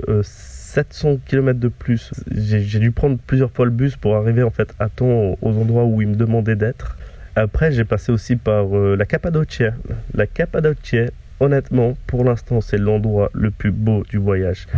700 0.70 1.18
km 1.26 1.58
de 1.58 1.68
plus. 1.68 2.12
J'ai 2.30 2.78
dû 2.78 2.92
prendre 2.92 3.18
plusieurs 3.26 3.50
fois 3.50 3.64
le 3.64 3.72
bus 3.72 3.96
pour 3.96 4.14
arriver 4.14 4.44
en 4.44 4.50
fait 4.50 4.72
à 4.78 4.88
temps 4.88 5.36
aux 5.42 5.50
endroits 5.56 5.84
où 5.84 6.00
ils 6.00 6.06
me 6.06 6.14
demandaient 6.14 6.54
d'être. 6.54 6.96
Après, 7.34 7.72
j'ai 7.72 7.84
passé 7.84 8.12
aussi 8.12 8.36
par 8.36 8.76
euh, 8.76 8.94
la 8.96 9.04
Cappadocie. 9.04 9.72
La 10.14 10.28
Cappadocie, 10.28 11.10
honnêtement, 11.40 11.96
pour 12.06 12.22
l'instant, 12.22 12.60
c'est 12.60 12.78
l'endroit 12.78 13.30
le 13.32 13.50
plus 13.50 13.72
beau 13.72 14.04
du 14.08 14.18
voyage. 14.18 14.68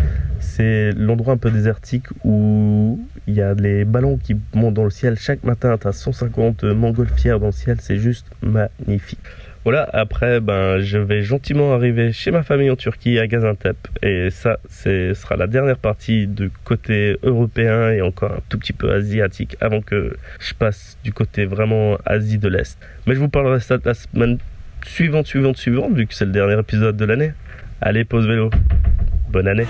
C'est 0.40 0.92
l'endroit 0.92 1.34
un 1.34 1.36
peu 1.36 1.50
désertique 1.50 2.06
où 2.24 2.98
il 3.26 3.34
y 3.34 3.42
a 3.42 3.52
les 3.52 3.84
ballons 3.84 4.16
qui 4.16 4.34
montent 4.54 4.74
dans 4.74 4.84
le 4.84 4.90
ciel. 4.90 5.16
Chaque 5.18 5.44
matin, 5.44 5.76
tu 5.78 5.88
as 5.88 5.92
150 5.92 6.64
montgolfières 6.64 7.38
dans 7.38 7.46
le 7.46 7.52
ciel. 7.52 7.76
C'est 7.80 7.98
juste 7.98 8.26
magnifique. 8.40 9.20
Voilà, 9.64 9.88
après, 9.92 10.40
ben, 10.40 10.80
je 10.80 10.98
vais 10.98 11.22
gentiment 11.22 11.72
arriver 11.72 12.12
chez 12.12 12.32
ma 12.32 12.42
famille 12.42 12.68
en 12.68 12.74
Turquie, 12.74 13.20
à 13.20 13.28
Gaziantep. 13.28 13.76
Et 14.02 14.30
ça, 14.30 14.58
ce 14.68 15.14
sera 15.14 15.36
la 15.36 15.46
dernière 15.46 15.76
partie 15.76 16.26
du 16.26 16.50
côté 16.64 17.16
européen 17.22 17.90
et 17.90 18.02
encore 18.02 18.32
un 18.32 18.40
tout 18.48 18.58
petit 18.58 18.72
peu 18.72 18.92
asiatique 18.92 19.56
avant 19.60 19.80
que 19.80 20.16
je 20.40 20.54
passe 20.54 20.98
du 21.04 21.12
côté 21.12 21.44
vraiment 21.44 21.96
Asie 22.04 22.38
de 22.38 22.48
l'Est. 22.48 22.76
Mais 23.06 23.14
je 23.14 23.20
vous 23.20 23.28
parlerai 23.28 23.60
ça 23.60 23.76
la 23.84 23.94
semaine 23.94 24.38
suivante, 24.84 25.28
suivante, 25.28 25.56
suivante, 25.56 25.92
vu 25.94 26.08
que 26.08 26.14
c'est 26.14 26.24
le 26.26 26.32
dernier 26.32 26.58
épisode 26.58 26.96
de 26.96 27.04
l'année. 27.04 27.32
Allez, 27.80 28.04
pause 28.04 28.26
vélo. 28.26 28.50
Bonne 29.30 29.46
année. 29.46 29.66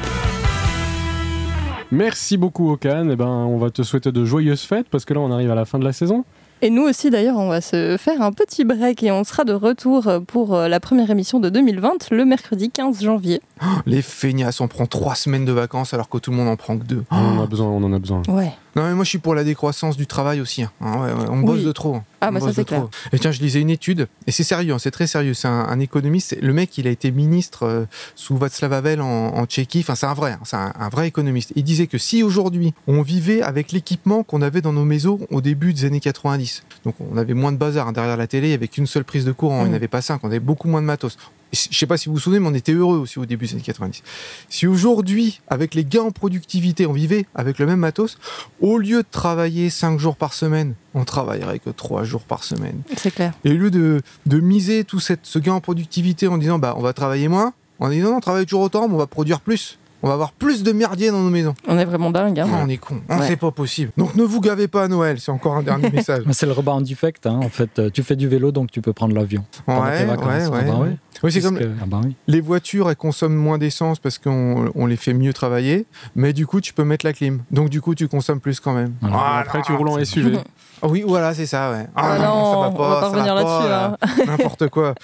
Merci 1.90 2.38
beaucoup, 2.38 2.72
Okan. 2.72 3.10
Eh 3.10 3.16
ben, 3.16 3.26
on 3.26 3.58
va 3.58 3.68
te 3.68 3.82
souhaiter 3.82 4.10
de 4.10 4.24
joyeuses 4.24 4.62
fêtes 4.62 4.86
parce 4.90 5.04
que 5.04 5.12
là, 5.12 5.20
on 5.20 5.30
arrive 5.30 5.50
à 5.50 5.54
la 5.54 5.66
fin 5.66 5.78
de 5.78 5.84
la 5.84 5.92
saison. 5.92 6.24
Et 6.64 6.70
nous 6.70 6.82
aussi, 6.82 7.10
d'ailleurs, 7.10 7.38
on 7.38 7.48
va 7.48 7.60
se 7.60 7.96
faire 7.96 8.22
un 8.22 8.30
petit 8.30 8.62
break 8.62 9.02
et 9.02 9.10
on 9.10 9.24
sera 9.24 9.42
de 9.42 9.52
retour 9.52 10.08
pour 10.28 10.54
euh, 10.54 10.68
la 10.68 10.78
première 10.78 11.10
émission 11.10 11.40
de 11.40 11.48
2020 11.48 12.10
le 12.12 12.24
mercredi 12.24 12.70
15 12.70 13.02
janvier. 13.02 13.40
Les 13.86 14.02
feignasses, 14.02 14.60
on 14.60 14.68
prend 14.68 14.86
trois 14.86 15.14
semaines 15.14 15.44
de 15.44 15.52
vacances 15.52 15.94
alors 15.94 16.08
que 16.08 16.18
tout 16.18 16.30
le 16.30 16.36
monde 16.36 16.48
en 16.48 16.56
prend 16.56 16.76
que 16.78 16.84
deux. 16.84 17.04
On 17.10 17.16
en 17.16 17.42
a 17.42 17.46
besoin, 17.46 17.66
on 17.68 17.82
en 17.82 17.92
a 17.92 17.98
besoin. 17.98 18.22
Ouais. 18.28 18.52
Non 18.74 18.84
mais 18.84 18.94
moi 18.94 19.04
je 19.04 19.10
suis 19.10 19.18
pour 19.18 19.34
la 19.34 19.44
décroissance 19.44 19.98
du 19.98 20.06
travail 20.06 20.40
aussi. 20.40 20.62
hein. 20.62 20.70
Hein, 20.80 20.94
ouais, 21.02 21.12
ouais, 21.12 21.28
on 21.28 21.40
bosse 21.40 21.58
Oui. 21.58 21.64
de 21.66 21.72
trop. 21.72 22.00
Ah, 22.22 22.28
On 22.30 22.32
bah, 22.32 22.40
ça, 22.40 22.52
c'est 22.54 22.62
de 22.62 22.66
trop. 22.76 22.88
Et 23.12 23.18
tiens, 23.18 23.30
je 23.32 23.40
lisais 23.40 23.60
une 23.60 23.68
étude, 23.68 24.08
et 24.26 24.30
c'est 24.30 24.44
sérieux, 24.44 24.72
hein, 24.72 24.78
c'est 24.78 24.90
très 24.92 25.06
sérieux. 25.06 25.34
C'est 25.34 25.48
un, 25.48 25.66
un 25.68 25.78
économiste. 25.80 26.36
Le 26.40 26.52
mec, 26.54 26.78
il 26.78 26.86
a 26.86 26.90
été 26.90 27.10
ministre 27.10 27.64
euh, 27.66 27.84
sous 28.14 28.36
Václav 28.36 28.72
Havel 28.72 29.02
en, 29.02 29.06
en 29.34 29.44
Tchéquie. 29.44 29.80
Enfin, 29.80 29.94
c'est 29.94 30.06
un 30.06 30.14
vrai, 30.14 30.32
hein, 30.32 30.38
c'est 30.44 30.56
un, 30.56 30.72
un 30.78 30.88
vrai 30.88 31.06
économiste. 31.08 31.52
Il 31.56 31.64
disait 31.64 31.86
que 31.86 31.98
si 31.98 32.22
aujourd'hui 32.22 32.72
on 32.86 33.02
vivait 33.02 33.42
avec 33.42 33.72
l'équipement 33.72 34.22
qu'on 34.22 34.40
avait 34.40 34.62
dans 34.62 34.72
nos 34.72 34.84
maisons 34.86 35.18
au 35.30 35.40
début 35.42 35.74
des 35.74 35.84
années 35.84 36.00
90, 36.00 36.62
donc 36.86 36.94
on 37.12 37.16
avait 37.18 37.34
moins 37.34 37.52
de 37.52 37.58
bazar 37.58 37.88
hein, 37.88 37.92
derrière 37.92 38.16
la 38.16 38.26
télé, 38.26 38.46
il 38.46 38.50
n'y 38.50 38.54
avait 38.54 38.68
qu'une 38.68 38.86
seule 38.86 39.04
prise 39.04 39.24
de 39.26 39.32
courant, 39.32 39.60
il 39.60 39.64
n'y 39.64 39.68
en 39.68 39.72
Mm. 39.72 39.74
avait 39.74 39.88
pas 39.88 40.00
cinq, 40.00 40.20
on 40.22 40.28
avait 40.28 40.40
beaucoup 40.40 40.68
moins 40.68 40.80
de 40.80 40.86
matos. 40.86 41.18
Je 41.52 41.76
sais 41.76 41.86
pas 41.86 41.98
si 41.98 42.08
vous 42.08 42.14
vous 42.14 42.20
souvenez, 42.20 42.40
mais 42.40 42.48
on 42.48 42.54
était 42.54 42.72
heureux 42.72 42.96
aussi 42.96 43.18
au 43.18 43.26
début 43.26 43.46
des 43.46 43.52
années 43.52 43.62
90. 43.62 44.02
Si 44.48 44.66
aujourd'hui, 44.66 45.40
avec 45.48 45.74
les 45.74 45.84
gains 45.84 46.04
en 46.04 46.10
productivité, 46.10 46.86
on 46.86 46.92
vivait 46.92 47.26
avec 47.34 47.58
le 47.58 47.66
même 47.66 47.80
matos, 47.80 48.16
au 48.60 48.78
lieu 48.78 49.02
de 49.02 49.08
travailler 49.10 49.68
5 49.68 49.98
jours 49.98 50.16
par 50.16 50.32
semaine, 50.32 50.74
on 50.94 51.04
travaillerait 51.04 51.58
que 51.58 51.70
3 51.70 52.04
jours 52.04 52.22
par 52.22 52.42
semaine. 52.42 52.80
C'est 52.96 53.14
clair. 53.14 53.34
Et 53.44 53.50
au 53.50 53.56
lieu 53.56 53.70
de, 53.70 54.00
de 54.24 54.40
miser 54.40 54.84
tout 54.84 55.00
cette, 55.00 55.20
ce 55.24 55.38
gain 55.38 55.52
en 55.52 55.60
productivité 55.60 56.26
en 56.26 56.38
disant 56.38 56.58
bah 56.58 56.74
on 56.78 56.82
va 56.82 56.94
travailler 56.94 57.28
moins, 57.28 57.52
on 57.80 57.88
dit 57.90 57.98
non, 57.98 58.16
on 58.16 58.20
travaille 58.20 58.46
toujours 58.46 58.62
autant, 58.62 58.88
mais 58.88 58.94
on 58.94 58.98
va 58.98 59.06
produire 59.06 59.40
plus. 59.40 59.78
On 60.02 60.08
va 60.08 60.14
avoir 60.14 60.32
plus 60.32 60.62
de 60.62 60.72
merdier 60.72 61.10
dans 61.10 61.20
nos 61.20 61.30
maisons. 61.30 61.54
On 61.68 61.78
est 61.78 61.84
vraiment 61.84 62.10
dingue. 62.10 62.40
hein. 62.40 62.48
On 62.62 62.68
est 62.68 62.76
con, 62.76 63.00
Ah, 63.08 63.18
Ouais. 63.20 63.26
c'est 63.28 63.36
pas 63.36 63.50
possible. 63.50 63.92
Donc 63.96 64.14
ne 64.16 64.22
vous 64.24 64.40
gavez 64.40 64.68
pas 64.68 64.84
à 64.84 64.88
Noël, 64.88 65.20
c'est 65.20 65.30
encore 65.30 65.54
un 65.56 65.62
dernier 65.62 65.90
message. 65.92 66.24
C'est 66.32 66.46
le 66.46 66.52
rebat 66.52 66.72
en 66.72 66.80
defect. 66.80 67.26
hein. 67.26 67.38
En 67.42 67.48
fait, 67.48 67.78
euh, 67.78 67.90
tu 67.90 68.02
fais 68.02 68.16
du 68.16 68.28
vélo, 68.28 68.50
donc 68.52 68.70
tu 68.70 68.80
peux 68.82 68.92
prendre 68.92 69.14
l'avion. 69.14 69.44
pendant 69.66 69.82
tes 69.84 69.90
Ouais, 69.90 70.04
vacances. 70.04 70.26
ouais, 70.26 70.42
Ah 70.46 70.50
ouais, 70.50 70.64
bah 70.64 70.74
ouais. 70.78 70.88
oui. 70.90 70.96
Oui, 71.22 71.30
c'est 71.30 71.40
comme 71.40 71.58
ah 71.80 71.84
bah 71.86 72.00
oui. 72.04 72.16
les 72.26 72.40
voitures, 72.40 72.90
elles 72.90 72.96
consomment 72.96 73.36
moins 73.36 73.56
d'essence 73.58 74.00
parce 74.00 74.18
qu'on 74.18 74.70
on 74.74 74.86
les 74.86 74.96
fait 74.96 75.14
mieux 75.14 75.32
travailler, 75.32 75.86
mais 76.16 76.32
du 76.32 76.46
coup, 76.48 76.60
tu 76.60 76.72
peux 76.74 76.82
mettre 76.82 77.06
la 77.06 77.12
clim. 77.12 77.42
Donc, 77.52 77.68
du 77.68 77.80
coup, 77.80 77.94
tu 77.94 78.08
consommes 78.08 78.40
plus 78.40 78.58
quand 78.58 78.72
même. 78.72 78.94
Voilà. 79.02 79.16
Ah, 79.20 79.38
Après, 79.38 79.62
tu 79.62 79.72
roules 79.72 79.88
en 79.88 80.04
SUV. 80.04 80.38
Ah 80.84 80.88
Oui, 80.88 81.04
voilà, 81.06 81.32
c'est 81.32 81.46
ça, 81.46 81.70
ouais. 81.70 81.86
Ah 81.94 82.18
non, 82.18 82.32
on 82.34 82.60
va 82.62 82.70
pas 82.72 83.00
ça 83.02 83.08
revenir 83.10 83.34
va 83.36 83.42
là-dessus, 83.44 83.68
là. 83.68 83.96
N'importe 84.26 84.66
quoi. 84.68 84.96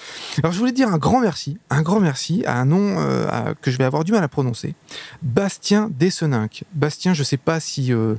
Alors, 0.43 0.51
je 0.51 0.59
voulais 0.59 0.73
dire 0.73 0.89
un 0.89 0.97
grand 0.97 1.21
merci, 1.21 1.57
un 1.69 1.83
grand 1.83 2.01
merci 2.01 2.43
à 2.45 2.57
un 2.59 2.65
nom 2.65 2.95
euh, 2.97 3.29
à- 3.29 3.53
que 3.61 3.71
je 3.71 3.77
vais 3.77 3.85
avoir 3.85 4.03
du 4.03 4.11
mal 4.11 4.21
à 4.21 4.27
prononcer. 4.27 4.75
Bastien 5.21 5.89
Desseninck. 5.91 6.63
Bastien, 6.73 7.13
je 7.13 7.23
sais 7.23 7.37
pas 7.37 7.59
si 7.59 7.93
euh, 7.93 8.15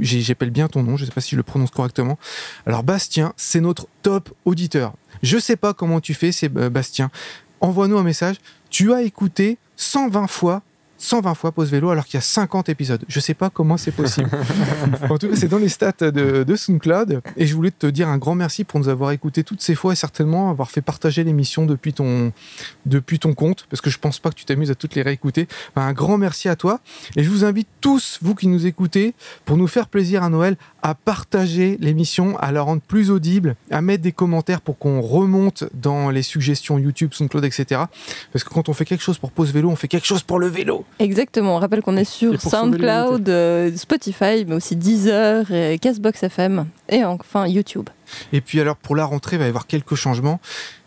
j'appelle 0.00 0.50
bien 0.50 0.68
ton 0.68 0.82
nom, 0.82 0.96
je 0.96 1.04
sais 1.04 1.10
pas 1.10 1.20
si 1.20 1.32
je 1.32 1.36
le 1.36 1.42
prononce 1.42 1.70
correctement. 1.70 2.18
Alors, 2.66 2.82
Bastien, 2.82 3.32
c'est 3.36 3.60
notre 3.60 3.86
top 4.02 4.34
auditeur. 4.44 4.94
Je 5.22 5.38
sais 5.38 5.56
pas 5.56 5.74
comment 5.74 6.00
tu 6.00 6.14
fais, 6.14 6.32
c'est 6.32 6.54
euh, 6.56 6.70
Bastien. 6.70 7.10
Envoie-nous 7.60 7.98
un 7.98 8.02
message. 8.02 8.36
Tu 8.70 8.92
as 8.92 9.02
écouté 9.02 9.58
120 9.76 10.26
fois 10.26 10.62
120 11.04 11.34
fois 11.34 11.52
Pause 11.52 11.70
Vélo 11.70 11.90
alors 11.90 12.06
qu'il 12.06 12.14
y 12.14 12.18
a 12.18 12.22
50 12.22 12.70
épisodes. 12.70 13.04
Je 13.08 13.20
sais 13.20 13.34
pas 13.34 13.50
comment 13.50 13.76
c'est 13.76 13.92
possible. 13.92 14.30
en 15.10 15.18
tout 15.18 15.28
cas, 15.28 15.36
c'est 15.36 15.48
dans 15.48 15.58
les 15.58 15.68
stats 15.68 16.10
de, 16.10 16.44
de 16.44 16.56
SoundCloud. 16.56 17.20
Et 17.36 17.46
je 17.46 17.54
voulais 17.54 17.70
te 17.70 17.86
dire 17.86 18.08
un 18.08 18.16
grand 18.16 18.34
merci 18.34 18.64
pour 18.64 18.80
nous 18.80 18.88
avoir 18.88 19.10
écouté 19.10 19.44
toutes 19.44 19.60
ces 19.60 19.74
fois 19.74 19.92
et 19.92 19.96
certainement 19.96 20.48
avoir 20.48 20.70
fait 20.70 20.80
partager 20.80 21.22
l'émission 21.22 21.66
depuis 21.66 21.92
ton, 21.92 22.32
depuis 22.86 23.18
ton 23.18 23.34
compte, 23.34 23.66
parce 23.68 23.82
que 23.82 23.90
je 23.90 23.98
pense 23.98 24.18
pas 24.18 24.30
que 24.30 24.34
tu 24.36 24.46
t'amuses 24.46 24.70
à 24.70 24.74
toutes 24.74 24.94
les 24.94 25.02
réécouter. 25.02 25.46
Enfin, 25.74 25.86
un 25.86 25.92
grand 25.92 26.16
merci 26.16 26.48
à 26.48 26.56
toi. 26.56 26.80
Et 27.16 27.22
je 27.22 27.28
vous 27.28 27.44
invite 27.44 27.68
tous, 27.82 28.18
vous 28.22 28.34
qui 28.34 28.48
nous 28.48 28.66
écoutez, 28.66 29.14
pour 29.44 29.58
nous 29.58 29.66
faire 29.66 29.88
plaisir 29.88 30.22
à 30.22 30.30
Noël, 30.30 30.56
à 30.82 30.94
partager 30.94 31.76
l'émission, 31.80 32.38
à 32.38 32.50
la 32.50 32.62
rendre 32.62 32.80
plus 32.80 33.10
audible, 33.10 33.56
à 33.70 33.82
mettre 33.82 34.02
des 34.02 34.12
commentaires 34.12 34.62
pour 34.62 34.78
qu'on 34.78 35.02
remonte 35.02 35.64
dans 35.74 36.08
les 36.08 36.22
suggestions 36.22 36.78
YouTube, 36.78 37.12
SoundCloud, 37.12 37.44
etc. 37.44 37.82
Parce 38.32 38.42
que 38.42 38.48
quand 38.48 38.70
on 38.70 38.72
fait 38.72 38.86
quelque 38.86 39.04
chose 39.04 39.18
pour 39.18 39.32
Pause 39.32 39.52
Vélo, 39.52 39.68
on 39.68 39.76
fait 39.76 39.88
quelque 39.88 40.06
chose 40.06 40.22
pour 40.22 40.38
le 40.38 40.46
vélo. 40.46 40.86
Exactement. 40.98 41.56
On 41.56 41.58
rappelle 41.58 41.82
qu'on 41.82 41.96
est 41.96 42.04
sur 42.04 42.40
SoundCloud, 42.40 43.28
euh, 43.28 43.70
Spotify, 43.76 44.44
mais 44.46 44.54
aussi 44.54 44.76
Deezer, 44.76 45.50
et 45.52 45.78
Castbox 45.78 46.22
FM 46.22 46.66
et 46.88 47.04
enfin 47.04 47.46
YouTube. 47.46 47.88
Et 48.32 48.40
puis 48.40 48.60
alors 48.60 48.76
pour 48.76 48.94
la 48.96 49.04
rentrée, 49.04 49.36
il 49.36 49.38
va 49.40 49.46
y 49.46 49.48
avoir 49.48 49.66
quelques 49.66 49.94
changements. 49.94 50.40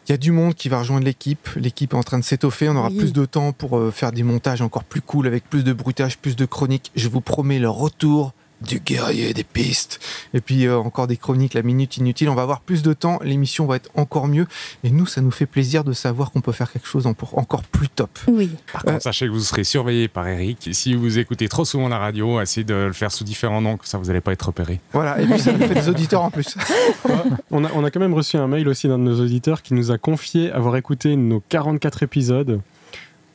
Il 0.08 0.12
y 0.12 0.14
a 0.14 0.18
du 0.18 0.32
monde 0.32 0.54
qui 0.56 0.70
va 0.70 0.80
rejoindre 0.80 1.04
l'équipe. 1.06 1.50
L'équipe 1.58 1.94
est 1.94 1.98
en 1.98 2.04
train 2.04 2.18
de 2.18 2.24
s'étoffer. 2.24 2.70
On 2.70 2.78
aura 2.78 2.88
Oui. 2.88 2.98
plus 2.98 3.12
de 3.12 3.26
temps 3.26 3.52
pour 3.52 3.78
euh, 3.78 3.92
faire 3.92 4.14
des 4.14 4.24
montages 4.24 4.62
encore 4.62 4.86
plus 4.86 5.02
cool 5.02 5.28
avec 5.28 5.50
plus 5.50 5.66
de 5.66 5.74
bruitage, 5.74 6.18
plus 6.18 6.38
de 6.38 6.46
chroniques. 6.46 6.92
Je 6.96 7.10
vous 7.10 7.20
promets 7.20 7.60
le 7.60 7.70
retour 7.70 8.32
du 8.62 8.80
guerrier 8.80 9.34
des 9.34 9.44
pistes. 9.44 10.00
Et 10.34 10.42
puis 10.42 10.66
euh, 10.66 10.78
encore 10.78 11.08
des 11.08 11.18
chroniques, 11.18 11.54
la 11.54 11.62
minute 11.62 11.98
inutile. 11.98 12.30
On 12.30 12.36
va 12.36 12.42
avoir 12.42 12.62
plus 12.62 12.82
de 12.82 12.94
temps. 12.94 13.20
L'émission 13.24 13.66
va 13.66 13.76
être 13.76 13.90
encore 13.96 14.28
mieux. 14.28 14.48
Et 14.84 14.90
nous, 14.90 15.06
ça 15.06 15.22
nous 15.22 15.32
fait 15.32 15.46
plaisir 15.46 15.84
de 15.84 15.94
savoir 15.94 16.32
qu'on 16.32 16.42
peut 16.42 16.52
faire 16.52 16.72
quelque 16.72 16.88
chose 16.88 17.06
en- 17.08 17.14
pour 17.14 17.38
encore 17.38 17.64
plus 17.64 17.90
top. 17.90 18.10
Oui. 18.28 18.50
Par 18.74 18.84
contre, 18.84 18.96
Euh, 18.96 19.00
sachez 19.00 19.28
que 19.28 19.32
vous 19.32 19.40
serez 19.42 19.64
surveillé 19.64 20.08
par 20.08 20.28
Eric. 20.28 20.68
Et 20.68 20.74
si 20.74 20.96
vous 20.96 21.18
écoutez 21.20 21.48
trop 21.50 21.66
souvent 21.66 21.88
la 21.90 21.98
radio, 22.00 22.42
essayez 22.42 22.64
de 22.66 22.74
le 22.74 22.94
faire 22.94 23.12
sous 23.12 23.24
différents 23.24 23.62
noms, 23.62 23.78
comme 23.78 23.86
ça 23.86 23.98
vous 23.98 24.06
n'allez 24.06 24.22
pas 24.22 24.32
être 24.34 24.48
repéré. 24.48 24.80
Voilà. 24.94 25.22
Et 25.22 25.26
puis 25.28 25.40
ça 25.40 25.52
nous 25.54 25.60
fait 25.66 25.74
des 25.76 25.90
auditeurs 25.90 26.24
en 26.24 26.32
plus. 26.32 26.56
On 27.52 27.64
a, 27.64 27.70
on 27.74 27.84
a 27.84 27.92
quand 27.92 28.00
même 28.00 28.14
reçu 28.14 28.38
un 28.38 28.48
mail 28.48 28.68
aussi 28.68 28.88
d'un 28.88 28.98
de 28.98 29.04
nos 29.04 29.22
auditeurs 29.22 29.62
qui 29.62 29.74
nous 29.74 29.92
a 29.92 29.98
confié 29.98 30.52
avoir 30.52 30.76
écouté 30.76 31.16
nos 31.16 31.40
44 31.50 32.04
épisodes 32.04 32.60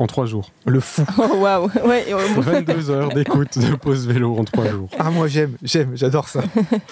en 0.03 0.07
3 0.07 0.27
jours. 0.27 0.51
Le 0.67 0.81
fou. 0.81 1.05
Oh, 1.19 1.37
Waouh. 1.37 1.71
Ouais, 1.87 2.07
euh, 2.11 2.19
22 2.37 2.91
heures 2.91 3.09
d'écoute 3.11 3.59
de 3.59 3.77
pause 3.77 4.07
vélo 4.07 4.37
en 4.37 4.45
3 4.45 4.67
jours. 4.67 4.89
Ah 4.99 5.11
moi 5.11 5.27
j'aime, 5.29 5.57
j'aime, 5.63 5.93
j'adore 5.95 6.29
ça. 6.29 6.41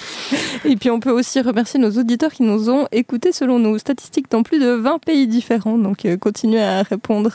Et 0.64 0.77
puis 0.77 0.90
on 0.90 1.01
peut 1.01 1.11
aussi 1.11 1.40
remercier 1.40 1.81
nos 1.81 1.90
auditeurs 1.90 2.33
qui 2.33 2.42
nous 2.42 2.70
ont 2.70 2.87
écoutés 2.92 3.33
selon 3.33 3.59
nos 3.59 3.79
statistiques 3.79 4.31
dans 4.31 4.42
plus 4.42 4.59
de 4.59 4.70
20 4.70 4.99
pays 4.99 5.27
différents. 5.27 5.79
Donc 5.79 6.05
euh, 6.05 6.16
continuez 6.16 6.62
à 6.62 6.83
répondre 6.83 7.33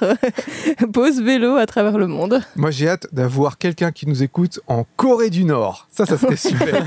pause 0.94 1.22
vélo 1.22 1.56
à 1.56 1.66
travers 1.66 1.98
le 1.98 2.08
monde. 2.08 2.42
Moi, 2.56 2.72
j'ai 2.72 2.88
hâte 2.88 3.08
d'avoir 3.12 3.58
quelqu'un 3.58 3.92
qui 3.92 4.08
nous 4.08 4.24
écoute 4.24 4.60
en 4.68 4.86
Corée 4.96 5.30
du 5.30 5.44
Nord. 5.44 5.88
Ça, 5.92 6.06
ça 6.06 6.18
serait 6.18 6.36
super. 6.38 6.86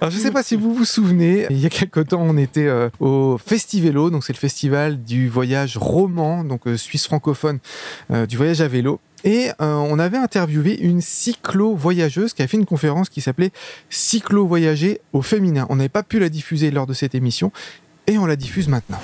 Alors, 0.00 0.12
je 0.12 0.18
ne 0.18 0.22
sais 0.22 0.30
pas 0.30 0.44
si 0.44 0.54
vous 0.54 0.72
vous 0.72 0.84
souvenez, 0.84 1.46
il 1.50 1.58
y 1.58 1.66
a 1.66 1.70
quelque 1.70 1.98
temps, 1.98 2.22
on 2.22 2.36
était 2.36 2.68
euh, 2.68 2.88
au 3.00 3.36
Festivélo, 3.36 4.10
donc 4.10 4.22
c'est 4.22 4.32
le 4.32 4.38
festival 4.38 5.02
du 5.02 5.28
voyage 5.28 5.76
roman, 5.76 6.44
donc 6.44 6.68
euh, 6.68 6.76
suisse 6.76 7.06
francophone, 7.06 7.58
euh, 8.12 8.24
du 8.24 8.36
voyage 8.36 8.60
à 8.60 8.68
vélo. 8.68 9.00
Et 9.24 9.48
on 9.58 9.98
avait 9.98 10.16
interviewé 10.16 10.78
une 10.78 11.00
cyclo-voyageuse 11.00 12.34
qui 12.34 12.42
a 12.42 12.46
fait 12.46 12.56
une 12.56 12.66
conférence 12.66 13.08
qui 13.08 13.20
s'appelait 13.20 13.50
Cyclo-voyager 13.90 15.00
au 15.12 15.22
féminin. 15.22 15.66
On 15.70 15.76
n'avait 15.76 15.88
pas 15.88 16.04
pu 16.04 16.20
la 16.20 16.28
diffuser 16.28 16.70
lors 16.70 16.86
de 16.86 16.92
cette 16.92 17.16
émission 17.16 17.50
et 18.06 18.16
on 18.16 18.26
la 18.26 18.36
diffuse 18.36 18.68
maintenant. 18.68 19.00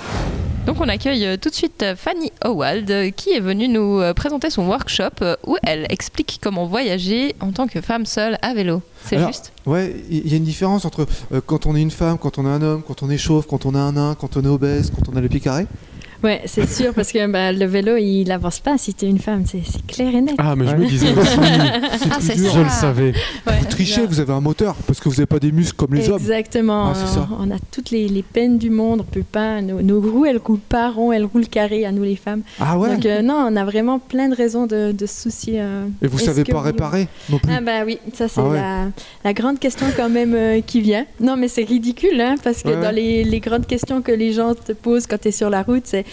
Donc 0.65 0.81
on 0.81 0.89
accueille 0.89 1.25
euh, 1.25 1.37
tout 1.37 1.49
de 1.49 1.53
suite 1.53 1.83
euh, 1.83 1.95
Fanny 1.95 2.31
Howald 2.43 2.89
euh, 2.89 3.11
qui 3.11 3.29
est 3.29 3.39
venue 3.39 3.67
nous 3.67 4.01
présenter 4.15 4.49
son 4.49 4.65
workshop 4.65 5.23
où 5.45 5.57
elle 5.61 5.85
explique 5.89 6.39
comment 6.41 6.65
voyager 6.65 7.35
en 7.39 7.51
tant 7.51 7.67
que 7.67 7.81
femme 7.81 8.05
seule 8.07 8.39
à 8.41 8.53
vélo. 8.55 8.81
C'est 9.03 9.23
juste 9.27 9.53
Ouais, 9.65 9.95
il 10.09 10.27
y 10.29 10.33
a 10.33 10.37
une 10.37 10.43
différence 10.43 10.85
entre 10.85 11.07
euh, 11.31 11.41
quand 11.45 11.65
on 11.65 11.75
est 11.75 11.81
une 11.81 11.91
femme, 11.91 12.17
quand 12.19 12.37
on 12.37 12.45
est 12.45 12.49
un 12.49 12.61
homme, 12.61 12.83
quand 12.87 13.01
on 13.01 13.09
est 13.09 13.17
chauve, 13.17 13.47
quand 13.47 13.65
on 13.65 13.73
est 13.73 13.79
un 13.79 13.93
nain, 13.93 14.15
quand 14.19 14.37
on 14.37 14.43
est 14.43 14.47
obèse, 14.47 14.91
quand 14.95 15.11
on 15.11 15.15
a 15.15 15.21
le 15.21 15.29
pied 15.29 15.39
carré. 15.39 15.65
Ouais, 16.23 16.41
c'est 16.45 16.67
sûr, 16.67 16.93
parce 16.93 17.11
que 17.11 17.27
bah, 17.27 17.51
le 17.51 17.65
vélo, 17.65 17.97
il 17.97 18.31
avance 18.31 18.59
pas 18.59 18.77
si 18.77 18.93
t'es 18.93 19.07
une 19.07 19.19
femme, 19.19 19.43
c'est 19.45 19.61
clair 19.87 20.13
et 20.15 20.21
net. 20.21 20.35
Ah, 20.37 20.55
mais 20.55 20.67
je 20.67 20.75
me 20.75 20.85
disais 20.87 21.11
aussi, 21.15 21.37
Ah, 22.11 22.17
c'est 22.19 22.35
je 22.37 22.59
le 22.59 22.69
savais. 22.69 23.13
Ouais, 23.45 23.53
Vous 23.59 23.65
trichez, 23.65 24.01
non. 24.01 24.07
vous 24.07 24.19
avez 24.19 24.33
un 24.33 24.41
moteur, 24.41 24.75
parce 24.87 24.99
que 24.99 25.09
vous 25.09 25.15
n'avez 25.15 25.25
pas 25.25 25.39
des 25.39 25.51
muscles 25.51 25.75
comme 25.75 25.93
les 25.93 26.09
hommes. 26.09 26.17
Exactement. 26.19 26.93
Ah, 26.95 27.27
on, 27.39 27.51
a 27.51 27.57
toutes 27.71 27.91
les, 27.91 28.07
les 28.07 28.23
peines 28.23 28.57
du 28.57 28.69
monde, 28.69 29.01
on 29.01 29.03
peut 29.03 29.23
pas. 29.29 29.61
Nos, 29.61 29.81
nos 29.81 29.99
roues, 30.01 30.25
elles 30.25 30.37
roulent 30.43 30.59
pas 30.59 30.89
rond, 30.89 31.11
elles 31.11 31.25
roulent 31.25 31.47
carré 31.47 31.85
à 31.85 31.91
nous 31.91 32.03
les 32.03 32.15
femmes. 32.15 32.41
Ah 32.59 32.77
ouais 32.79 32.95
Donc 32.95 33.05
euh, 33.05 33.21
non, 33.21 33.47
on 33.49 33.55
a 33.55 33.65
vraiment 33.65 33.99
plein 33.99 34.29
de 34.29 34.35
raisons 34.35 34.65
de, 34.67 34.91
de 34.91 35.05
se 35.05 35.23
soucier. 35.23 35.55
euh, 35.61 35.85
Et 36.01 36.07
vous 36.07 36.19
savez 36.19 36.43
pas 36.43 36.61
réparer 36.61 37.07
non 37.29 37.39
plus 37.39 37.51
Ah 37.53 37.61
bah 37.61 37.83
oui, 37.85 37.99
ça 38.13 38.27
c'est 38.27 38.39
Ah 38.41 38.43
ouais. 38.47 38.57
la, 38.57 38.85
la 39.23 39.33
grande 39.33 39.59
question 39.59 39.85
quand 39.95 40.09
même 40.09 40.33
euh, 40.33 40.61
qui 40.61 40.81
vient. 40.81 41.05
Non 41.19 41.35
mais 41.37 41.47
c'est 41.47 41.63
ridicule, 41.63 42.19
hein, 42.21 42.35
parce 42.43 42.63
que 42.63 42.69
dans 42.81 42.93
les, 42.93 43.23
les 43.23 43.39
grandes 43.39 43.67
questions 43.67 44.01
que 44.01 44.11
les 44.11 44.31
gens 44.33 44.53
te 44.55 44.71
posent 44.71 45.07
quand 45.07 45.19
tu 45.21 45.27
es 45.29 45.31
sur 45.31 45.49
la 45.49 45.61
route, 45.63 45.83
c'est 45.85 46.04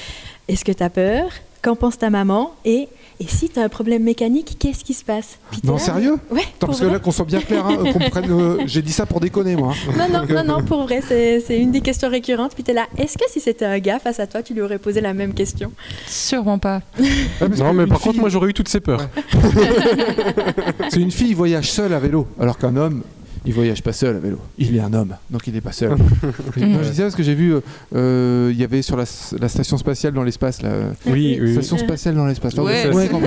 est-ce 0.48 0.64
que 0.64 0.72
tu 0.72 0.83
as 0.83 0.90
peur? 0.90 1.31
Qu'en 1.62 1.76
pense 1.76 1.96
ta 1.96 2.11
maman? 2.11 2.52
Et, 2.64 2.88
et 3.20 3.26
si 3.28 3.48
tu 3.48 3.61
as 3.61 3.62
un 3.62 3.68
problème 3.68 4.02
mécanique, 4.02 4.57
qu'est-ce 4.59 4.83
qui 4.83 4.94
se 4.94 5.05
passe? 5.05 5.38
Puis 5.52 5.61
t'es 5.61 5.68
Non, 5.68 5.78
sérieux? 5.78 6.16
Ouais, 6.28 6.40
Attends, 6.57 6.66
parce 6.66 6.81
que 6.81 6.87
là, 6.87 6.98
qu'on 6.98 7.12
soit 7.12 7.24
bien 7.24 7.40
clair, 7.40 7.64
hein, 7.64 7.76
qu'on 7.92 8.11
prenne, 8.11 8.31
euh, 8.33 8.62
j'ai 8.66 8.83
dit 8.83 8.92
ça 8.92 9.07
pour 9.07 9.20
déconner, 9.20 9.55
moi. 9.55 9.72
Non, 9.96 10.09
non, 10.09 10.26
non, 10.26 10.42
non, 10.59 10.64
pour 10.64 10.83
vrai, 10.83 11.00
c'est 11.07 11.38
c'est 11.38 11.57
une 11.57 11.70
des 11.70 11.81
questions 11.83 12.09
récurrentes. 12.11 12.55
Puis 12.55 12.64
t'es 12.64 12.72
là, 12.72 12.87
est-ce 12.98 13.16
que 13.16 13.24
si 13.31 13.38
c'était 13.38 13.64
un 13.64 13.78
gars 13.78 14.00
face 14.00 14.18
à 14.18 14.26
toi, 14.26 14.42
tu 14.42 14.55
lui 14.55 14.61
aurais 14.62 14.78
posé 14.81 15.00
la 15.00 15.14
même 15.14 15.35
question? 15.35 15.70
Sûrement 16.09 16.59
pas. 16.59 16.81
Parce 17.38 17.59
Non, 17.61 17.72
mais 17.72 17.87
par 17.87 18.00
contre, 18.00 18.18
moi 18.18 18.28
j'aurais 18.28 18.48
eu 18.48 18.55
toutes 18.55 18.68
ces 18.68 18.81
peurs. 18.81 19.09
C'est 20.90 21.00
une 21.00 21.12
fille 21.12 21.35
voyage 21.35 21.70
seule 21.70 21.92
à 21.94 22.00
vélo, 22.00 22.26
alors 22.40 22.59
qu'un 22.59 22.76
homme, 22.76 23.02
il 23.44 23.52
voyage 23.52 23.83
pas 23.83 23.92
seul 23.92 24.16
à 24.16 24.18
vélo. 24.18 24.38
Il 24.59 24.76
est 24.76 24.81
un 24.81 24.92
homme, 24.94 25.14
donc 25.31 25.46
il 25.46 25.57
est 25.57 25.61
pas 25.61 25.72
seul. 25.72 25.90
non, 26.57 26.78
je 26.83 26.88
dis 26.90 26.96
ça 26.96 27.02
parce 27.05 27.14
que 27.16 27.22
j'ai 27.22 27.35
vu, 27.35 27.55
euh, 27.55 27.61
euh, 27.94 28.50
il 28.52 28.59
y 28.59 28.64
avait 28.64 28.83
sur 28.83 28.96
la, 28.96 29.05
la 29.40 29.48
station 29.48 29.76
spatiale 29.76 30.12
dans 30.12 30.22
l'espace, 30.22 30.62
là. 30.62 30.70
Oui, 31.07 31.38
oui. 31.40 31.52
Station 31.55 31.78
spatiale 31.78 32.14
dans 32.14 32.26
l'espace. 32.26 32.55
Ouais. 32.55 32.92
Ouais. 32.94 33.11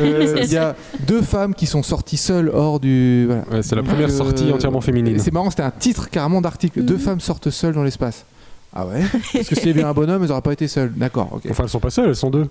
Euh, 0.00 0.40
Il 0.42 0.52
y 0.52 0.56
a 0.56 0.74
deux 1.06 1.22
femmes 1.22 1.54
qui 1.54 1.66
sont 1.66 1.82
sorties 1.82 2.16
seules 2.16 2.50
hors 2.52 2.80
du. 2.80 3.24
Voilà. 3.26 3.42
Ouais, 3.50 3.62
c'est 3.62 3.74
la 3.76 3.82
première 3.82 4.08
Euh, 4.08 4.12
sortie 4.12 4.52
entièrement 4.52 4.80
féminine. 4.80 5.18
C'est 5.18 5.32
marrant, 5.32 5.50
c'était 5.50 5.62
un 5.62 5.70
titre 5.70 6.10
carrément 6.10 6.40
d'article. 6.40 6.82
Deux 6.82 6.98
femmes 6.98 7.20
sortent 7.20 7.50
seules 7.50 7.74
dans 7.74 7.82
l'espace. 7.82 8.24
Ah 8.74 8.86
ouais? 8.86 9.00
Parce 9.32 9.48
que 9.48 9.54
s'il 9.54 9.68
y 9.68 9.70
avait 9.70 9.84
un 9.84 9.94
bonhomme, 9.94 10.22
elles 10.22 10.28
n'auraient 10.28 10.42
pas 10.42 10.52
été 10.52 10.68
seules. 10.68 10.92
D'accord, 10.96 11.30
ok. 11.32 11.42
Enfin, 11.50 11.64
elles 11.64 11.70
sont 11.70 11.80
pas 11.80 11.90
seules, 11.90 12.08
elles 12.08 12.16
sont 12.16 12.30
deux. 12.30 12.46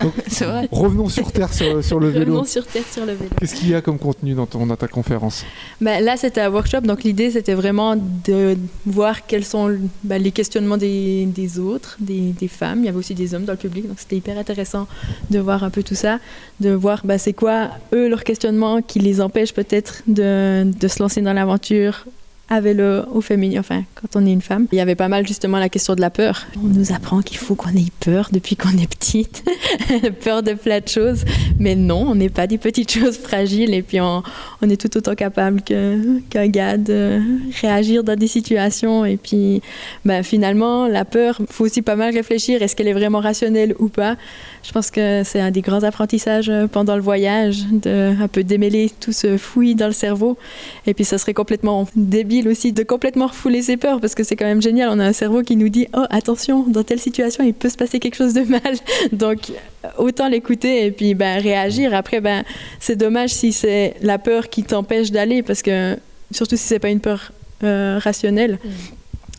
Vrai. 0.40 0.68
Revenons 0.70 1.08
sur 1.08 1.32
Terre 1.32 1.52
sur, 1.52 1.82
sur 1.82 2.00
le 2.00 2.08
vélo. 2.08 2.32
Revenons 2.32 2.44
sur 2.44 2.66
Terre 2.66 2.84
sur 2.90 3.04
le 3.04 3.12
vélo. 3.12 3.30
Qu'est-ce 3.38 3.54
qu'il 3.54 3.68
y 3.68 3.74
a 3.74 3.80
comme 3.80 3.98
contenu 3.98 4.34
dans, 4.34 4.46
ton, 4.46 4.66
dans 4.66 4.76
ta 4.76 4.88
conférence? 4.88 5.44
Bah, 5.80 6.00
là, 6.00 6.16
c'était 6.16 6.40
un 6.40 6.50
workshop, 6.50 6.82
donc 6.82 7.02
l'idée, 7.02 7.30
c'était 7.30 7.54
vraiment 7.54 7.96
de 7.96 8.56
voir 8.86 9.26
quels 9.26 9.44
sont 9.44 9.76
bah, 10.04 10.18
les 10.18 10.30
questionnements 10.30 10.76
des, 10.76 11.26
des 11.26 11.58
autres, 11.58 11.96
des, 12.00 12.32
des 12.38 12.48
femmes. 12.48 12.80
Il 12.80 12.86
y 12.86 12.88
avait 12.88 12.98
aussi 12.98 13.14
des 13.14 13.34
hommes 13.34 13.44
dans 13.44 13.52
le 13.52 13.58
public, 13.58 13.88
donc 13.88 13.98
c'était 13.98 14.16
hyper 14.16 14.38
intéressant 14.38 14.86
de 15.30 15.38
voir 15.38 15.64
un 15.64 15.70
peu 15.70 15.82
tout 15.82 15.94
ça, 15.94 16.18
de 16.60 16.70
voir 16.70 17.02
bah, 17.04 17.18
c'est 17.18 17.32
quoi, 17.32 17.70
eux, 17.92 18.08
leurs 18.08 18.24
questionnements 18.24 18.82
qui 18.82 19.00
les 19.00 19.20
empêchent 19.20 19.54
peut-être 19.54 20.02
de, 20.06 20.64
de 20.64 20.88
se 20.88 21.02
lancer 21.02 21.20
dans 21.20 21.32
l'aventure 21.32 22.04
à 22.50 22.60
vélo 22.60 23.02
au 23.12 23.20
féminin, 23.20 23.60
enfin, 23.60 23.82
quand 23.94 24.18
on 24.18 24.26
est 24.26 24.32
une 24.32 24.40
femme. 24.40 24.66
Il 24.72 24.78
y 24.78 24.80
avait 24.80 24.94
pas 24.94 25.08
mal 25.08 25.26
justement 25.26 25.58
la 25.58 25.68
question 25.68 25.94
de 25.94 26.00
la 26.00 26.08
peur. 26.08 26.46
On 26.56 26.68
nous 26.68 26.92
apprend 26.92 27.20
qu'il 27.20 27.36
faut 27.36 27.54
qu'on 27.54 27.70
ait 27.70 27.92
peur 28.00 28.30
depuis 28.32 28.56
qu'on 28.56 28.76
est 28.78 28.88
petite, 28.88 29.44
peur 30.24 30.42
de 30.42 30.54
plein 30.54 30.80
de 30.80 30.88
choses. 30.88 31.24
Mais 31.58 31.74
non, 31.74 32.06
on 32.08 32.14
n'est 32.14 32.30
pas 32.30 32.46
des 32.46 32.56
petites 32.56 32.90
choses 32.90 33.18
fragiles 33.18 33.74
et 33.74 33.82
puis 33.82 34.00
on, 34.00 34.22
est 34.62 34.80
tout 34.80 34.96
autant 34.96 35.14
capable 35.14 35.60
qu'un 35.60 36.48
gars 36.48 36.78
de 36.78 37.20
réagir 37.60 38.02
dans 38.02 38.16
des 38.16 38.28
situations. 38.28 39.04
Et 39.04 39.18
puis 39.18 39.60
ben, 40.06 40.22
finalement, 40.22 40.88
la 40.88 41.04
peur, 41.04 41.40
faut 41.50 41.66
aussi 41.66 41.82
pas 41.82 41.96
mal 41.96 42.14
réfléchir, 42.14 42.62
est-ce 42.62 42.74
qu'elle 42.74 42.88
est 42.88 42.94
vraiment 42.94 43.20
rationnelle 43.20 43.74
ou 43.78 43.88
pas? 43.88 44.16
Je 44.62 44.72
pense 44.72 44.90
que 44.90 45.22
c'est 45.24 45.40
un 45.40 45.50
des 45.50 45.60
grands 45.60 45.82
apprentissages 45.82 46.50
pendant 46.72 46.96
le 46.96 47.02
voyage, 47.02 47.64
de 47.70 48.14
un 48.20 48.28
peu 48.28 48.42
démêler 48.42 48.90
tout 49.00 49.12
ce 49.12 49.36
fouillis 49.36 49.74
dans 49.74 49.86
le 49.86 49.92
cerveau. 49.92 50.38
Et 50.86 50.94
puis 50.94 51.04
ça 51.04 51.18
serait 51.18 51.34
complètement 51.34 51.86
débile 51.94 52.37
aussi 52.46 52.72
de 52.72 52.82
complètement 52.82 53.26
refouler 53.26 53.62
ses 53.62 53.76
peurs, 53.76 54.00
parce 54.00 54.14
que 54.14 54.22
c'est 54.22 54.36
quand 54.36 54.44
même 54.44 54.62
génial, 54.62 54.90
on 54.92 54.98
a 54.98 55.04
un 55.04 55.12
cerveau 55.12 55.42
qui 55.42 55.56
nous 55.56 55.68
dit, 55.68 55.88
oh 55.96 56.04
attention, 56.10 56.64
dans 56.68 56.84
telle 56.84 57.00
situation, 57.00 57.42
il 57.42 57.54
peut 57.54 57.68
se 57.68 57.76
passer 57.76 57.98
quelque 57.98 58.14
chose 58.14 58.34
de 58.34 58.42
mal. 58.42 58.74
Donc 59.12 59.50
autant 59.96 60.28
l'écouter 60.28 60.86
et 60.86 60.90
puis 60.90 61.14
ben, 61.14 61.40
réagir. 61.40 61.94
Après, 61.94 62.20
ben, 62.20 62.44
c'est 62.78 62.96
dommage 62.96 63.30
si 63.30 63.52
c'est 63.52 63.94
la 64.02 64.18
peur 64.18 64.48
qui 64.48 64.62
t'empêche 64.62 65.10
d'aller, 65.10 65.42
parce 65.42 65.62
que 65.62 65.96
surtout 66.30 66.56
si 66.56 66.64
c'est 66.64 66.78
pas 66.78 66.90
une 66.90 67.00
peur 67.00 67.32
euh, 67.64 67.98
rationnelle. 67.98 68.58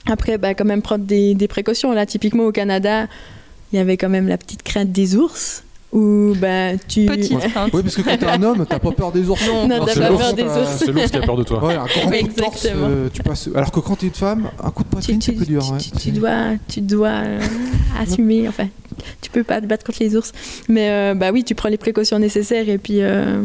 Après, 0.08 0.38
ben, 0.38 0.54
quand 0.56 0.66
même 0.66 0.82
prendre 0.82 1.06
des, 1.06 1.36
des 1.36 1.48
précautions. 1.48 1.94
Là, 1.94 2.06
typiquement 2.06 2.46
au 2.46 2.52
Canada, 2.52 3.08
il 3.72 3.78
y 3.78 3.80
avait 3.80 3.98
quand 3.98 4.10
même 4.10 4.28
la 4.28 4.38
petite 4.38 4.64
crainte 4.64 4.92
des 4.92 5.16
ours. 5.16 5.64
Où 5.92 6.36
ben, 6.38 6.78
tu. 6.88 7.06
Petite 7.08 7.40
crainte. 7.40 7.72
Oui, 7.74 7.82
parce 7.82 7.96
que 7.96 8.02
quand 8.04 8.16
t'es 8.18 8.26
un 8.28 8.44
homme, 8.44 8.64
t'as 8.70 8.78
pas 8.78 8.92
peur 8.92 9.12
des 9.12 9.28
ours. 9.28 9.42
Non, 9.48 9.68
Non, 9.68 9.86
t'as 9.86 9.96
pas 9.96 10.08
peur 10.18 10.34
des 10.36 10.44
ours. 10.44 10.76
C'est 10.78 10.92
l'ours 10.92 11.10
qui 11.10 11.18
a 11.18 11.22
peur 11.22 11.36
de 11.38 11.44
toi. 11.44 11.66
Ouais, 11.66 11.74
un 11.74 11.86
grand 11.86 12.10
coup 12.12 12.28
de 12.28 12.34
torse, 12.34 12.66
Exactement. 12.66 12.88
euh, 12.90 13.10
tu 13.12 13.24
passes... 13.24 13.50
Alors 13.56 13.72
que 13.72 13.80
quand 13.80 13.96
t'es 13.96 14.06
une 14.08 14.14
femme, 14.14 14.50
un 14.64 14.70
coup 14.70 14.84
de 14.84 14.90
poitrine, 14.90 15.20
c'est 15.22 15.32
plus 15.32 15.48
dur. 15.48 15.64
tu- 15.66 15.72
ouais. 15.74 15.80
tu- 15.80 15.92
tu 15.98 16.12
dois, 16.12 16.36
tu 16.68 16.82
dois 16.82 17.08
euh, 17.10 17.40
assumer. 18.00 18.48
Enfin, 18.48 18.68
tu 19.22 19.32
peux 19.32 19.44
pas 19.44 19.62
te 19.62 19.66
battre 19.66 19.84
contre 19.84 19.98
les 20.02 20.16
ours. 20.16 20.32
Mais 20.68 20.90
euh, 20.92 21.14
bah 21.16 21.32
oui, 21.34 21.44
tu 21.44 21.56
prends 21.56 21.70
les 21.70 21.78
précautions 21.78 22.20
nécessaires 22.20 22.70
et 22.70 22.78
puis 22.78 23.02
euh, 23.02 23.42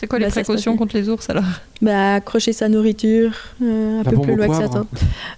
C'est 0.00 0.06
quoi 0.06 0.18
les 0.18 0.24
Bah, 0.26 0.30
précautions 0.30 0.76
contre 0.78 0.96
les 0.96 1.10
ours 1.10 1.28
alors? 1.28 1.44
Bah, 1.82 2.14
accrocher 2.14 2.52
sa 2.52 2.68
nourriture 2.68 3.32
euh, 3.60 4.00
un 4.00 4.02
La 4.04 4.10
peu 4.10 4.20
plus 4.20 4.36
loin 4.36 4.48
que 4.48 4.54
ça 4.54 4.68
tente. 4.68 4.88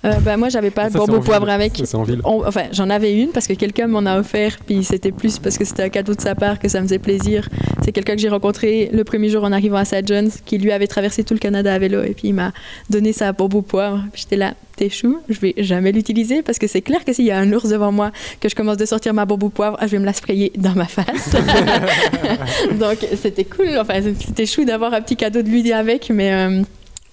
Euh, 0.04 0.12
bah, 0.20 0.36
moi, 0.36 0.50
j'avais 0.50 0.70
pas 0.70 0.90
de 0.90 0.96
bombe 0.96 1.14
au 1.14 1.20
poivre 1.20 1.48
avec. 1.48 1.82
Ça. 1.84 1.98
On- 2.24 2.46
enfin, 2.46 2.64
j'en 2.70 2.90
avais 2.90 3.14
une 3.18 3.30
parce 3.30 3.46
que 3.46 3.54
quelqu'un 3.54 3.86
m'en 3.86 4.04
a 4.04 4.18
offert, 4.20 4.58
puis 4.64 4.84
c'était 4.84 5.10
plus 5.10 5.38
parce 5.38 5.56
que 5.58 5.64
c'était 5.64 5.84
un 5.84 5.88
cadeau 5.88 6.14
de 6.14 6.20
sa 6.20 6.34
part 6.34 6.58
que 6.58 6.68
ça 6.68 6.80
me 6.80 6.86
faisait 6.86 6.98
plaisir. 6.98 7.48
C'est 7.82 7.92
quelqu'un 7.92 8.14
que 8.14 8.20
j'ai 8.20 8.28
rencontré 8.28 8.90
le 8.92 9.04
premier 9.04 9.30
jour 9.30 9.42
en 9.42 9.52
arrivant 9.52 9.78
à 9.78 9.84
St. 9.84 10.06
John's, 10.06 10.40
qui 10.44 10.58
lui 10.58 10.70
avait 10.70 10.86
traversé 10.86 11.24
tout 11.24 11.34
le 11.34 11.40
Canada 11.40 11.72
à 11.72 11.78
vélo, 11.78 12.02
et 12.02 12.12
puis 12.14 12.28
il 12.28 12.34
m'a 12.34 12.52
donné 12.90 13.12
sa 13.12 13.32
bombe 13.32 13.54
au 13.54 13.62
poivre. 13.62 14.04
J'étais 14.14 14.36
là, 14.36 14.54
t'es 14.76 14.90
chou, 14.90 15.20
je 15.28 15.38
vais 15.40 15.54
jamais 15.58 15.92
l'utiliser 15.92 16.42
parce 16.42 16.58
que 16.58 16.66
c'est 16.66 16.82
clair 16.82 17.04
que 17.04 17.12
s'il 17.12 17.24
y 17.24 17.30
a 17.30 17.38
un 17.38 17.52
ours 17.52 17.68
devant 17.68 17.92
moi, 17.92 18.10
que 18.40 18.48
je 18.48 18.54
commence 18.54 18.76
de 18.76 18.84
sortir 18.86 19.14
ma 19.14 19.24
bombe 19.24 19.44
au 19.44 19.48
poivre, 19.48 19.78
je 19.80 19.86
vais 19.86 19.98
me 19.98 20.04
la 20.04 20.12
sprayer 20.12 20.52
dans 20.56 20.74
ma 20.74 20.86
face. 20.86 21.34
Donc 22.78 22.98
c'était 23.20 23.44
cool, 23.44 23.78
enfin 23.78 24.00
c'était 24.20 24.46
chou 24.46 24.64
d'avoir 24.64 24.92
un 24.94 25.00
petit 25.00 25.16
cadeau 25.16 25.42
de 25.42 25.48
lui 25.48 25.72
avec, 25.72 26.10
mais 26.10 26.33
euh, 26.34 26.62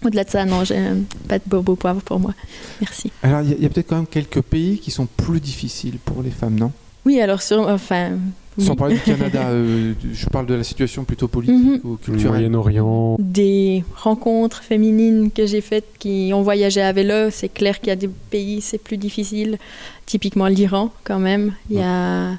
au-delà 0.06 0.24
de 0.24 0.30
ça, 0.30 0.46
non, 0.46 0.64
j'ai 0.64 0.78
euh, 0.78 0.96
pas 1.28 1.40
de 1.40 1.56
au 1.56 1.62
poivre 1.76 2.02
pour 2.02 2.20
moi. 2.20 2.34
Merci. 2.82 3.12
Alors, 3.24 3.42
il 3.42 3.62
y 3.62 3.66
a, 3.66 3.70
peut-être 3.70 3.88
quand 3.88 3.98
même 3.98 4.08
quelques 4.08 4.42
pays 4.42 4.80
qui 4.80 4.92
sont 4.92 5.08
plus 5.18 5.40
difficiles 5.40 5.98
pour 6.04 6.24
les 6.24 6.32
femmes, 6.32 6.56
non? 6.60 6.72
Oui, 7.06 7.20
alors 7.20 7.42
sur, 7.42 7.68
enfin. 7.68 8.12
oui. 8.58 8.66
Sans 8.66 8.76
parler 8.76 8.96
du 8.96 9.02
Canada, 9.02 9.42
euh, 9.50 9.94
je 10.14 10.26
parle 10.28 10.46
de 10.46 10.54
la 10.56 10.64
situation 10.64 11.04
plutôt 11.04 11.28
politique 11.28 11.56
Mhm. 11.56 11.80
ou 11.84 11.92
Le 11.92 11.98
culturelle. 11.98 12.32
Moyen-Orient. 12.50 13.18
des 13.20 13.84
rencontres 13.96 14.62
féminines 14.64 15.32
que 15.32 15.46
j'ai 15.48 15.62
faites 15.62 15.88
qui 16.00 16.32
ont 16.34 16.42
voyagé 16.44 16.82
à 16.82 16.92
vélo, 16.92 17.30
c'est 17.32 17.50
clair 17.50 17.80
qu'il 17.80 17.90
y 17.90 17.92
a 17.92 17.96
des 17.96 18.10
pays, 18.30 18.62
c'est 18.62 18.78
plus 18.78 18.98
difficile. 18.98 19.58
Typiquement 20.06 20.48
l'Iran, 20.48 20.92
quand 21.04 21.20
même. 21.20 21.54
Il 21.70 21.78
y 21.78 21.82
a... 21.82 22.32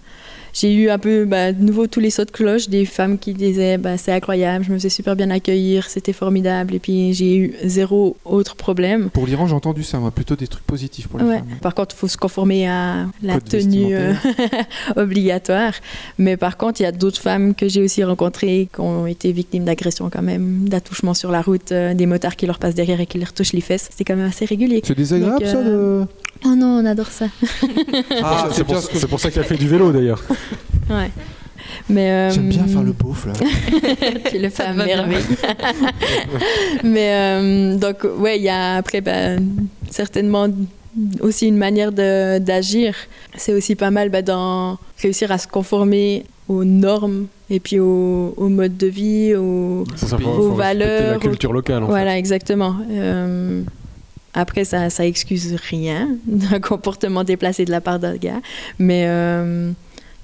J'ai 0.52 0.74
eu 0.74 0.90
un 0.90 0.98
peu, 0.98 1.24
bah, 1.24 1.52
de 1.52 1.62
nouveau, 1.62 1.86
tous 1.86 2.00
les 2.00 2.10
sauts 2.10 2.24
de 2.26 2.30
cloche, 2.30 2.68
des 2.68 2.84
femmes 2.84 3.18
qui 3.18 3.32
disaient 3.32 3.78
bah, 3.78 3.96
c'est 3.96 4.12
incroyable, 4.12 4.64
je 4.64 4.70
me 4.70 4.76
faisais 4.76 4.90
super 4.90 5.16
bien 5.16 5.30
accueillir, 5.30 5.88
c'était 5.88 6.12
formidable. 6.12 6.74
Et 6.74 6.78
puis 6.78 7.14
j'ai 7.14 7.36
eu 7.36 7.54
zéro 7.64 8.16
autre 8.24 8.54
problème. 8.56 9.08
Pour 9.10 9.26
l'Iran, 9.26 9.46
j'ai 9.46 9.54
entendu 9.54 9.82
ça, 9.82 9.98
moi, 9.98 10.10
plutôt 10.10 10.36
des 10.36 10.46
trucs 10.46 10.64
positifs 10.64 11.08
pour 11.08 11.18
les 11.18 11.24
Ouais. 11.24 11.38
femmes. 11.38 11.46
Par 11.62 11.74
contre, 11.74 11.94
il 11.96 11.98
faut 11.98 12.08
se 12.08 12.16
conformer 12.18 12.68
à 12.68 13.06
la 13.22 13.34
Code 13.34 13.48
tenue 13.48 13.94
euh, 13.96 14.12
obligatoire. 14.96 15.72
Mais 16.18 16.36
par 16.36 16.56
contre, 16.56 16.80
il 16.80 16.84
y 16.84 16.86
a 16.86 16.92
d'autres 16.92 17.20
femmes 17.20 17.54
que 17.54 17.68
j'ai 17.68 17.82
aussi 17.82 18.04
rencontrées 18.04 18.68
qui 18.72 18.80
ont 18.80 19.06
été 19.06 19.32
victimes 19.32 19.64
d'agressions 19.64 20.10
quand 20.10 20.22
même, 20.22 20.68
d'attouchements 20.68 21.14
sur 21.14 21.30
la 21.30 21.40
route, 21.42 21.72
euh, 21.72 21.94
des 21.94 22.06
motards 22.06 22.36
qui 22.36 22.46
leur 22.46 22.58
passent 22.58 22.74
derrière 22.74 23.00
et 23.00 23.06
qui 23.06 23.18
leur 23.18 23.32
touchent 23.32 23.52
les 23.52 23.60
fesses. 23.60 23.88
C'est 23.96 24.04
quand 24.04 24.16
même 24.16 24.28
assez 24.28 24.44
régulier. 24.44 24.82
C'est 24.84 24.96
désagréable, 24.96 25.38
Donc, 25.40 25.48
ça 25.48 25.56
euh, 25.58 26.00
de... 26.02 26.06
Oh 26.44 26.54
non, 26.56 26.80
on 26.82 26.86
adore 26.86 27.06
ça. 27.06 27.26
Ah, 28.22 28.48
c'est 28.52 28.64
pour, 28.64 28.80
pour 29.08 29.20
ça 29.20 29.30
qu'elle 29.30 29.44
fait 29.44 29.56
du 29.56 29.68
vélo 29.68 29.92
d'ailleurs. 29.92 30.22
Ouais. 30.90 31.10
Mais 31.88 32.10
euh, 32.10 32.30
J'aime 32.30 32.48
bien 32.48 32.66
faire 32.66 32.82
le 32.82 32.92
beauf, 32.92 33.26
là. 33.26 33.32
tu 34.30 34.38
le 34.38 34.48
fais 34.50 34.64
à 34.64 34.72
merveille. 34.72 35.22
Mais 36.84 37.08
euh, 37.14 37.76
donc, 37.76 37.98
ouais, 38.18 38.38
il 38.38 38.42
y 38.42 38.48
a 38.48 38.76
après 38.76 39.00
ben, 39.00 39.40
certainement 39.90 40.48
aussi 41.20 41.46
une 41.48 41.56
manière 41.56 41.92
de- 41.92 42.38
d'agir. 42.38 42.94
C'est 43.36 43.52
aussi 43.54 43.74
pas 43.74 43.90
mal 43.90 44.08
ben, 44.10 44.22
dans 44.24 44.78
réussir 45.00 45.30
à 45.32 45.38
se 45.38 45.46
conformer 45.48 46.24
aux 46.48 46.64
normes 46.64 47.26
et 47.48 47.60
puis 47.60 47.78
au, 47.78 48.34
au 48.36 48.48
mode 48.48 48.76
de 48.76 48.86
vie, 48.88 49.34
au, 49.34 49.84
Ça, 49.96 50.06
ça, 50.08 50.18
faut- 50.18 50.28
Aux 50.28 50.50
faut 50.50 50.54
valeurs, 50.54 51.12
la 51.12 51.18
culture 51.18 51.52
locale. 51.52 51.82
En 51.82 51.86
fait. 51.86 51.92
Voilà, 51.92 52.18
exactement. 52.18 52.76
Euh, 52.90 53.62
après, 54.34 54.64
ça, 54.64 54.90
ça 54.90 55.06
excuse 55.06 55.54
rien 55.70 56.08
d'un 56.26 56.60
comportement 56.60 57.24
déplacé 57.24 57.64
de 57.64 57.70
la 57.70 57.80
part 57.80 57.98
d'un 57.98 58.16
gars, 58.16 58.40
mais 58.78 59.04
euh, 59.06 59.70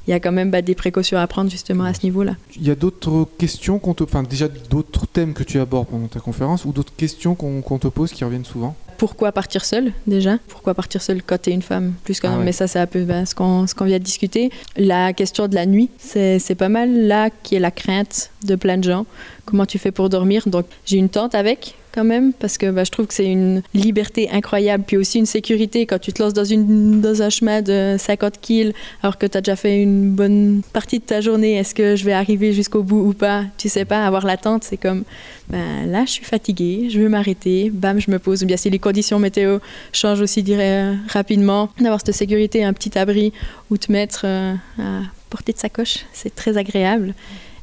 il 0.09 0.11
y 0.11 0.15
a 0.15 0.21
quand 0.21 0.33
même 0.33 0.51
bah, 0.51 0.63
des 0.63 0.75
précautions 0.75 1.19
à 1.19 1.27
prendre 1.27 1.51
justement 1.51 1.85
à 1.85 1.93
ce 1.95 2.01
niveau-là. 2.03 2.35
Il 2.57 2.67
y 2.67 2.71
a 2.71 2.75
d'autres 2.75 3.29
questions 3.39 3.79
qu'on 3.79 3.93
te... 3.95 4.03
Enfin, 4.03 4.23
déjà 4.25 4.49
d'autres 4.49 5.07
thèmes 5.07 5.35
que 5.35 5.43
tu 5.45 5.61
abordes 5.61 5.87
pendant 5.89 6.09
ta 6.09 6.19
conférence 6.19 6.65
ou 6.65 6.73
d'autres 6.73 6.95
questions 6.97 7.35
qu'on 7.35 7.79
te 7.79 7.89
pose 7.89 8.13
qui 8.13 8.25
reviennent 8.25 8.45
souvent? 8.47 8.75
Pourquoi 8.97 9.31
partir 9.31 9.65
seule 9.65 9.93
déjà? 10.09 10.39
Pourquoi 10.49 10.75
partir 10.75 11.03
seule 11.03 11.23
quand 11.23 11.41
t'es 11.41 11.53
une 11.53 11.63
femme 11.63 11.93
plus 12.03 12.19
qu'un 12.19 12.31
Ah 12.31 12.33
homme? 12.33 12.39
ouais. 12.41 12.45
Mais 12.47 12.53
ça, 12.53 12.67
c'est 12.67 12.81
un 12.81 12.87
peu 12.89 13.05
bah, 13.05 13.25
ce 13.27 13.35
qu'on 13.35 13.65
vient 13.85 13.99
de 13.99 14.03
discuter. 14.03 14.51
La 14.77 15.13
question 15.13 15.47
de 15.47 15.55
la 15.55 15.67
nuit, 15.67 15.89
c'est 15.99 16.41
c'est 16.41 16.57
pas 16.57 16.69
mal 16.69 17.07
là 17.07 17.31
qui 17.45 17.55
est 17.55 17.61
la 17.61 17.71
crainte 17.71 18.31
de 18.45 18.57
plein 18.57 18.77
de 18.77 18.83
gens. 18.85 19.07
Comment 19.45 19.67
tu 19.67 19.79
fais 19.79 19.93
pour 19.93 20.09
dormir? 20.09 20.49
Donc, 20.49 20.67
j'ai 20.85 20.97
une 20.97 21.11
tente 21.11 21.37
avec 21.37 21.77
quand 21.93 22.05
même 22.05 22.33
parce 22.33 22.59
que 22.59 22.71
bah, 22.71 22.85
je 22.85 22.91
trouve 22.91 23.07
que 23.07 23.15
c'est 23.15 23.27
une 23.27 23.63
liberté 23.75 24.29
incroyable 24.31 24.85
puis 24.87 24.97
aussi 24.97 25.19
une 25.19 25.27
sécurité. 25.27 25.87
Quand 25.87 25.99
tu 25.99 26.13
te 26.13 26.23
lances 26.23 26.35
dans, 26.35 27.23
un 27.23 27.31
chemin 27.31 27.63
de 27.63 27.97
50 27.99 28.41
kills 28.41 28.73
alors 29.03 29.19
que 29.19 29.27
tu 29.27 29.37
as 29.37 29.41
déjà 29.41 29.57
fait 29.57 29.83
une 29.83 30.11
bonne 30.13 30.63
partie 30.73 30.99
de 30.99 31.05
ta 31.05 31.21
journée 31.21 31.57
est-ce 31.57 31.75
que 31.75 31.97
je 31.97 32.05
vais 32.05 32.13
arriver 32.13 32.53
jusqu'au 32.53 32.83
bout 32.83 33.09
ou 33.09 33.13
pas? 33.13 33.45
Tu 33.57 33.69
sais 33.69 33.85
pas 33.85 34.05
avoir 34.05 34.27
la 34.27 34.37
tente 34.37 34.65
c'est 34.65 34.77
comme 34.77 35.05
ben, 35.49 35.91
là 35.91 36.05
je 36.05 36.13
suis 36.13 36.25
fatiguée 36.25 36.89
je 36.91 37.01
veux 37.01 37.09
m'arrêter 37.09 37.71
bam 37.71 38.01
je 38.01 38.11
me 38.11 38.19
pose. 38.19 38.43
Ou 38.43 38.47
bien 38.47 38.57
si 38.57 38.71
les 38.71 38.79
conditions 38.79 39.19
météo 39.19 39.59
changent 39.93 40.21
aussi 40.21 40.43
dirais, 40.43 40.95
rapidement 41.09 41.71
d'avoir 41.81 42.01
cette 42.05 42.15
sécurité 42.15 42.65
un 42.65 42.73
petit 42.73 42.99
abri 42.99 43.33
où 43.71 43.77
te 43.77 43.91
mettre 43.91 44.23
euh, 44.25 44.55
à 44.79 45.03
portée 45.31 45.53
de 45.53 45.59
sacoche 45.59 46.07
c'est 46.13 46.35
très 46.35 46.57
agréable 46.57 47.15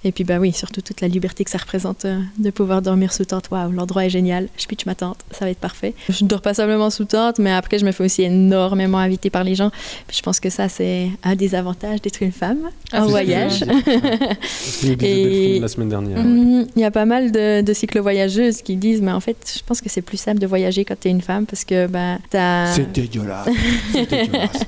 Et 0.06 0.12
puis, 0.12 0.24
bah 0.24 0.38
oui, 0.40 0.54
surtout 0.54 0.82
toute 0.82 1.02
la 1.02 1.08
liberté 1.08 1.44
que 1.44 1.50
ça 1.50 1.58
représente 1.58 2.06
euh, 2.06 2.20
de 2.38 2.50
pouvoir 2.52 2.82
dormir 2.84 3.12
sous 3.12 3.26
tente. 3.26 3.50
Waouh, 3.50 3.72
l'endroit 3.72 4.06
est 4.06 4.10
génial. 4.12 4.48
Je 4.58 4.66
pitch 4.68 4.86
ma 4.86 4.94
tente, 4.96 5.18
ça 5.32 5.46
va 5.46 5.52
être 5.52 5.58
parfait. 5.60 5.94
Je 6.10 6.24
ne 6.24 6.30
dors 6.30 6.42
pas 6.42 6.54
simplement 6.54 6.90
sous 6.92 7.06
tente, 7.06 7.40
mais 7.40 7.52
après, 7.52 7.80
je 7.80 7.86
me 7.86 7.92
fais 7.92 8.04
aussi 8.06 8.22
énormément 8.22 9.00
inviter 9.00 9.30
par 9.32 9.44
les 9.44 9.56
gens. 9.56 9.72
Puis 10.08 10.16
je 10.18 10.22
pense 10.22 10.40
que 10.40 10.50
ça, 10.52 10.70
c'est 10.70 11.10
un 11.24 11.36
des 11.36 11.56
avantages 11.56 12.02
d'être 12.02 12.22
une 12.22 12.32
femme 12.32 12.60
Ah, 12.94 13.02
en 13.02 13.06
c'est 13.06 13.10
voyage. 13.10 13.64
Et- 15.02 15.60
la 15.60 15.68
semaine 15.68 15.90
dernière. 15.90 16.24
Mm, 16.24 16.68
Il 16.76 16.82
y 16.82 16.86
a 16.86 16.92
pas 16.92 17.06
mal 17.06 17.32
de, 17.32 17.62
de 17.62 17.74
cyclo-voyageuses 17.74 18.62
qui 18.62 18.76
disent, 18.76 19.02
mais 19.02 19.12
en 19.12 19.20
fait, 19.20 19.38
je 19.58 19.64
pense 19.66 19.82
que 19.82 19.90
c'est 19.90 20.02
plus 20.02 20.18
simple 20.18 20.40
de 20.40 20.48
voyager 20.48 20.86
quand 20.86 20.96
tu 21.00 21.08
es 21.08 21.12
une 21.12 21.22
femme 21.22 21.46
parce 21.46 21.66
que 21.66 21.88
ben, 21.88 22.20
tu 22.30 22.38
as, 22.38 22.74
C'est 22.76 22.92
dégueulasse. 22.92 23.48
Dégueulasse. 23.94 24.66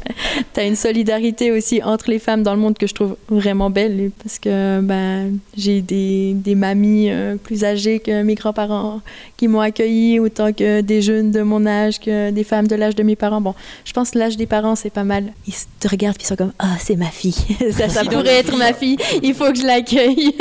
une 0.65 0.76
solidarité 0.76 1.52
aussi 1.52 1.82
entre 1.84 2.10
les 2.10 2.19
femmes 2.19 2.43
dans 2.43 2.54
le 2.54 2.60
monde 2.60 2.78
que 2.78 2.88
je 2.88 2.93
trouve 2.93 3.15
vraiment 3.30 3.69
belle 3.69 4.12
parce 4.23 4.39
que 4.39 4.82
ben, 4.82 5.27
j'ai 5.56 5.82
des, 5.82 6.34
des 6.34 6.56
mamies 6.56 7.10
euh, 7.10 7.36
plus 7.36 7.63
âgées 7.63 8.00
que 8.00 8.24
mes 8.24 8.36
grands-parents 8.36 9.02
qui 9.38 9.48
m'ont 9.48 9.62
accueillie, 9.62 10.20
autant 10.20 10.52
que 10.52 10.82
des 10.82 11.02
jeunes 11.02 11.32
de 11.32 11.42
mon 11.42 11.66
âge, 11.66 12.00
que 12.00 12.32
des 12.32 12.44
femmes 12.44 12.68
de 12.68 12.76
l'âge 12.76 12.96
de 12.96 13.04
mes 13.04 13.16
parents. 13.16 13.42
Bon, 13.42 13.54
je 13.86 13.94
pense 13.94 14.12
que 14.12 14.20
l'âge 14.20 14.38
des 14.38 14.48
parents, 14.48 14.76
c'est 14.76 14.90
pas 14.90 15.04
mal. 15.04 15.26
Ils 15.48 15.54
te 15.80 15.88
regardent 15.88 16.18
puis 16.18 16.26
ils 16.26 16.28
sont 16.28 16.36
comme 16.36 16.54
Ah, 16.60 16.76
c'est 16.80 16.96
ma 16.96 17.10
fille. 17.10 17.36
ça 17.72 17.90
ça 17.90 18.04
pourrait 18.04 18.40
être 18.40 18.58
ma 18.58 18.74
fille. 18.74 18.98
Il 19.24 19.34
faut 19.34 19.52
que 19.52 19.60
je 19.60 19.66
l'accueille. 19.66 20.36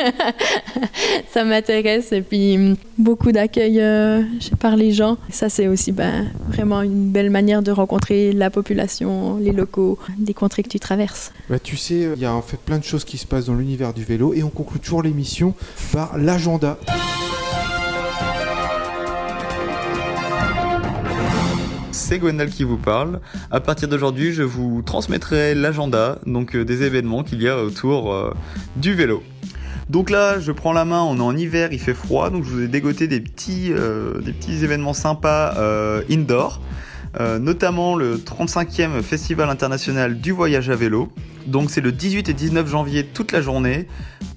ça 1.32 1.44
m'intéresse. 1.44 2.12
Et 2.12 2.22
puis, 2.22 2.56
hum, 2.56 2.76
beaucoup 2.98 3.32
d'accueil 3.32 3.80
euh, 3.80 4.22
par 4.58 4.76
les 4.76 4.92
gens. 4.92 5.18
Ça, 5.30 5.48
c'est 5.48 5.68
aussi 5.68 5.92
ben, 5.92 6.26
vraiment 6.48 6.82
une 6.82 7.10
belle 7.10 7.30
manière 7.30 7.62
de 7.62 7.70
rencontrer 7.70 8.32
la 8.32 8.50
population, 8.50 9.36
les 9.36 9.52
locaux, 9.52 9.98
des 10.16 10.34
contrées 10.34 10.62
que 10.62 10.68
tu 10.68 10.80
traverses. 10.80 11.32
Bah, 11.48 11.58
tu 11.58 11.76
sais, 11.76 12.08
il 12.14 12.22
y 12.22 12.24
a 12.24 12.34
en 12.34 12.42
fait 12.42 12.58
plein 12.58 12.78
de 12.78 12.84
choses 12.84 13.04
qui 13.04 13.18
se 13.18 13.26
passent 13.26 13.46
dans 13.46 13.54
l'univers 13.54 13.92
du 13.92 14.04
vélo 14.04 14.32
et 14.34 14.42
on 14.42 14.50
conclut 14.50 14.75
toujours 14.78 15.02
l'émission 15.02 15.54
par 15.92 16.16
l'agenda. 16.18 16.78
C'est 22.06 22.20
Gwendal 22.20 22.50
qui 22.50 22.62
vous 22.62 22.76
parle. 22.76 23.20
À 23.50 23.58
partir 23.58 23.88
d'aujourd'hui, 23.88 24.32
je 24.32 24.44
vous 24.44 24.80
transmettrai 24.82 25.56
l'agenda, 25.56 26.18
donc 26.24 26.54
euh, 26.54 26.64
des 26.64 26.84
événements 26.84 27.24
qu'il 27.24 27.42
y 27.42 27.48
a 27.48 27.60
autour 27.60 28.12
euh, 28.12 28.32
du 28.76 28.94
vélo. 28.94 29.24
Donc 29.90 30.10
là, 30.10 30.38
je 30.38 30.52
prends 30.52 30.72
la 30.72 30.84
main, 30.84 31.02
on 31.02 31.16
est 31.16 31.20
en 31.20 31.36
hiver, 31.36 31.70
il 31.72 31.80
fait 31.80 31.94
froid, 31.94 32.30
donc 32.30 32.44
je 32.44 32.50
vous 32.50 32.62
ai 32.62 32.68
dégoté 32.68 33.08
des 33.08 33.18
petits, 33.18 33.72
euh, 33.72 34.20
des 34.20 34.32
petits 34.32 34.62
événements 34.62 34.92
sympas 34.92 35.56
indoor. 36.08 36.60
Notamment 37.40 37.96
le 37.96 38.18
35e 38.18 39.02
Festival 39.02 39.48
international 39.48 40.20
du 40.20 40.32
voyage 40.32 40.68
à 40.68 40.76
vélo. 40.76 41.10
Donc 41.46 41.70
c'est 41.70 41.80
le 41.80 41.92
18 41.92 42.28
et 42.28 42.34
19 42.34 42.68
janvier 42.68 43.04
toute 43.04 43.32
la 43.32 43.40
journée. 43.40 43.86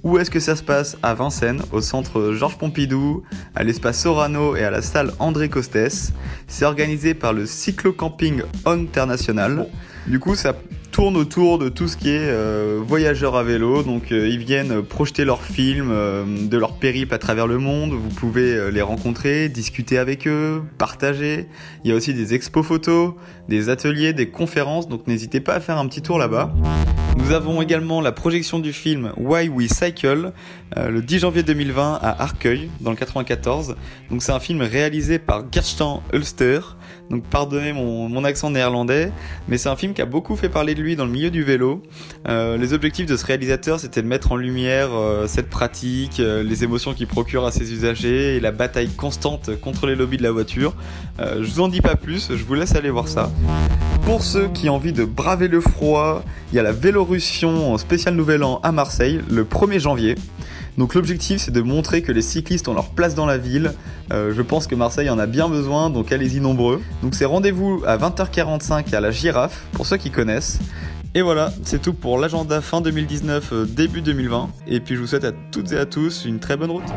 Où 0.03 0.17
est-ce 0.17 0.31
que 0.31 0.39
ça 0.39 0.55
se 0.55 0.63
passe? 0.63 0.97
À 1.03 1.13
Vincennes, 1.13 1.61
au 1.71 1.81
centre 1.81 2.33
Georges 2.33 2.57
Pompidou, 2.57 3.23
à 3.55 3.63
l'espace 3.63 4.01
Sorano 4.01 4.55
et 4.55 4.63
à 4.63 4.71
la 4.71 4.81
salle 4.81 5.13
André 5.19 5.49
Costès. 5.49 6.13
C'est 6.47 6.65
organisé 6.65 7.13
par 7.13 7.33
le 7.33 7.45
Cyclo 7.45 7.91
Camping 7.91 8.43
International. 8.65 9.67
Du 10.07 10.19
coup, 10.19 10.35
ça 10.35 10.53
tourne 10.91 11.17
autour 11.17 11.57
de 11.59 11.69
tout 11.69 11.87
ce 11.87 11.97
qui 11.97 12.09
est 12.09 12.29
euh, 12.29 12.79
voyageurs 12.81 13.35
à 13.35 13.43
vélo. 13.43 13.83
Donc, 13.83 14.11
euh, 14.11 14.27
ils 14.27 14.39
viennent 14.39 14.81
projeter 14.81 15.25
leurs 15.25 15.43
films 15.43 15.89
euh, 15.91 16.23
de 16.25 16.57
leur 16.57 16.73
périple 16.73 17.13
à 17.13 17.17
travers 17.17 17.47
le 17.47 17.57
monde. 17.57 17.91
Vous 17.91 18.09
pouvez 18.09 18.71
les 18.71 18.81
rencontrer, 18.81 19.49
discuter 19.49 19.97
avec 19.97 20.27
eux, 20.27 20.63
partager. 20.77 21.47
Il 21.83 21.89
y 21.89 21.93
a 21.93 21.95
aussi 21.95 22.13
des 22.13 22.33
expos 22.33 22.65
photos, 22.65 23.13
des 23.47 23.69
ateliers, 23.69 24.13
des 24.13 24.29
conférences. 24.29 24.87
Donc, 24.87 25.07
n'hésitez 25.07 25.39
pas 25.39 25.53
à 25.53 25.59
faire 25.59 25.77
un 25.77 25.87
petit 25.87 26.01
tour 26.01 26.17
là-bas. 26.17 26.53
Nous 27.17 27.31
avons 27.31 27.61
également 27.61 28.01
la 28.01 28.11
projection 28.11 28.59
du 28.59 28.71
film 28.71 29.11
Why 29.17 29.49
We 29.49 29.67
Cycle 29.71 30.31
le 30.77 31.01
10 31.01 31.19
janvier 31.19 31.43
2020 31.43 31.99
à 32.01 32.21
Arcueil, 32.21 32.69
dans 32.79 32.91
le 32.91 32.95
94. 32.95 33.75
Donc 34.09 34.23
c'est 34.23 34.31
un 34.31 34.39
film 34.39 34.61
réalisé 34.61 35.19
par 35.19 35.43
Gerstan 35.51 36.01
Ulster. 36.13 36.61
Donc 37.09 37.23
pardonnez 37.23 37.73
mon, 37.73 38.23
accent 38.23 38.51
néerlandais, 38.51 39.11
mais 39.47 39.57
c'est 39.57 39.69
un 39.69 39.75
film 39.75 39.93
qui 39.93 40.01
a 40.01 40.05
beaucoup 40.05 40.35
fait 40.35 40.49
parler 40.49 40.75
de 40.75 40.81
lui 40.81 40.95
dans 40.95 41.05
le 41.05 41.11
milieu 41.11 41.31
du 41.31 41.41
vélo. 41.43 41.81
Euh, 42.27 42.57
les 42.57 42.73
objectifs 42.73 43.05
de 43.05 43.15
ce 43.17 43.25
réalisateur, 43.25 43.79
c'était 43.79 44.01
de 44.01 44.07
mettre 44.07 44.31
en 44.33 44.35
lumière 44.35 44.89
euh, 44.93 45.25
cette 45.25 45.49
pratique, 45.49 46.19
euh, 46.19 46.43
les 46.43 46.63
émotions 46.63 46.93
qu'il 46.93 47.07
procure 47.07 47.45
à 47.45 47.51
ses 47.51 47.71
usagers 47.73 48.35
et 48.35 48.39
la 48.39 48.51
bataille 48.51 48.89
constante 48.89 49.59
contre 49.59 49.87
les 49.87 49.95
lobbies 49.95 50.17
de 50.17 50.23
la 50.23 50.31
voiture. 50.31 50.75
Je 51.19 51.49
vous 51.49 51.61
en 51.61 51.67
dis 51.67 51.81
pas 51.81 51.95
plus, 51.95 52.29
je 52.29 52.43
vous 52.43 52.53
laisse 52.53 52.75
aller 52.75 52.89
voir 52.89 53.07
ça. 53.07 53.31
Pour 54.05 54.23
ceux 54.23 54.47
qui 54.47 54.69
ont 54.69 54.75
envie 54.75 54.93
de 54.93 55.03
braver 55.03 55.47
le 55.47 55.61
froid, 55.61 56.23
il 56.51 56.55
y 56.55 56.59
a 56.59 56.63
la 56.63 56.71
Vélorussion 56.71 57.73
en 57.73 57.77
spécial 57.77 58.15
Nouvel 58.15 58.43
An 58.43 58.59
à 58.63 58.71
Marseille 58.71 59.21
le 59.29 59.43
1er 59.43 59.79
janvier. 59.79 60.15
Donc 60.79 60.95
l'objectif 60.95 61.41
c'est 61.41 61.51
de 61.51 61.59
montrer 61.59 62.01
que 62.01 62.13
les 62.13 62.21
cyclistes 62.21 62.69
ont 62.69 62.73
leur 62.73 62.91
place 62.91 63.13
dans 63.13 63.25
la 63.25 63.37
ville. 63.37 63.73
Euh, 64.13 64.33
je 64.33 64.41
pense 64.41 64.65
que 64.65 64.75
Marseille 64.75 65.09
en 65.09 65.19
a 65.19 65.25
bien 65.25 65.49
besoin, 65.49 65.89
donc 65.89 66.13
allez-y 66.13 66.39
nombreux. 66.39 66.81
Donc 67.03 67.15
c'est 67.15 67.25
rendez-vous 67.25 67.83
à 67.85 67.97
20h45 67.97 68.95
à 68.95 69.01
la 69.01 69.11
Girafe, 69.11 69.65
pour 69.73 69.85
ceux 69.85 69.97
qui 69.97 70.09
connaissent. 70.09 70.57
Et 71.15 71.21
voilà, 71.21 71.51
c'est 71.65 71.81
tout 71.81 71.91
pour 71.91 72.17
l'agenda 72.17 72.61
fin 72.61 72.79
2019, 72.79 73.51
euh, 73.51 73.65
début 73.65 74.01
2020. 74.01 74.51
Et 74.67 74.79
puis 74.79 74.95
je 74.95 75.01
vous 75.01 75.07
souhaite 75.07 75.25
à 75.25 75.33
toutes 75.51 75.73
et 75.73 75.77
à 75.77 75.85
tous 75.85 76.23
une 76.23 76.39
très 76.39 76.55
bonne 76.55 76.71
route. 76.71 76.89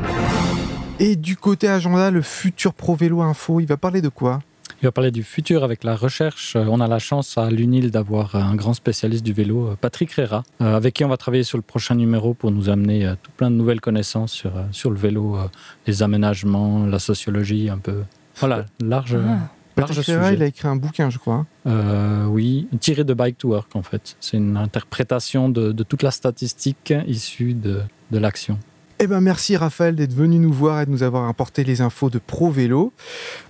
Et 1.01 1.17
du 1.17 1.37
côté 1.37 1.67
agenda, 1.67 2.13
le 2.13 2.23
futur 2.23 2.75
Pro 2.75 2.95
Vélo 2.95 3.21
Info, 3.21 3.59
il 3.59 3.67
va 3.67 3.77
parler 3.77 4.01
de 4.01 4.11
quoi? 4.11 4.43
Il 4.83 4.87
va 4.87 4.93
parler 4.93 5.13
du 5.13 5.23
futur 5.23 5.63
avec 5.63 5.85
la 5.85 5.95
recherche. 5.95 6.57
Euh, 6.57 6.65
On 6.69 6.81
a 6.81 6.89
la 6.89 6.99
chance 6.99 7.39
à 7.39 7.51
l'UNIL 7.51 7.93
d'avoir 7.93 8.35
un 8.35 8.57
grand 8.57 8.75
spécialiste 8.75 9.23
du 9.25 9.33
vélo, 9.33 9.69
euh, 9.69 9.77
Patrick 9.81 10.11
Rera, 10.13 10.43
euh, 10.61 10.75
avec 10.77 10.95
qui 10.95 11.05
on 11.05 11.09
va 11.09 11.17
travailler 11.17 11.45
sur 11.45 11.57
le 11.57 11.63
prochain 11.63 11.95
numéro 11.95 12.35
pour 12.35 12.51
nous 12.51 12.69
amener 12.69 13.07
euh, 13.07 13.15
tout 13.23 13.31
plein 13.37 13.49
de 13.51 13.55
nouvelles 13.55 13.81
connaissances 13.81 14.33
sur, 14.33 14.57
euh, 14.57 14.65
sur 14.73 14.91
le 14.91 14.97
vélo, 14.97 15.37
euh, 15.37 15.45
les 15.87 16.03
aménagements, 16.03 16.85
la 16.85 16.99
sociologie, 16.99 17.69
un 17.71 17.79
peu. 17.79 18.03
Voilà, 18.41 18.65
large, 18.81 19.15
Ah. 19.15 19.19
large 19.21 19.41
Patrick 19.77 20.03
Ferreira, 20.05 20.33
il 20.33 20.43
a 20.43 20.47
écrit 20.47 20.67
un 20.67 20.75
bouquin, 20.77 21.11
je 21.11 21.19
crois. 21.19 21.47
Euh, 21.67 22.27
oui, 22.27 22.67
tiré 22.81 23.05
de 23.05 23.15
Bike 23.15 23.39
to 23.39 23.51
Work 23.51 23.77
en 23.77 23.83
fait. 23.83 24.17
C'est 24.19 24.37
une 24.37 24.57
interprétation 24.57 25.49
de, 25.49 25.71
de 25.71 25.83
toute 25.85 26.03
la 26.03 26.11
statistique 26.11 26.93
issue 27.07 27.55
de, 27.55 27.83
de 28.11 28.19
l'action. 28.19 28.59
Eh 29.05 29.09
ben 29.09 29.21
merci 29.21 29.57
Raphaël 29.57 29.97
d'être 29.97 30.15
venu 30.15 30.39
nous 30.39 30.53
voir 30.53 30.81
et 30.83 30.87
de 30.87 30.91
nous 30.93 31.03
avoir 31.03 31.29
apporté 31.29 31.65
les 31.65 31.81
infos 31.81 32.09
de 32.09 32.21
Pro 32.25 32.51
Vélo. 32.53 32.93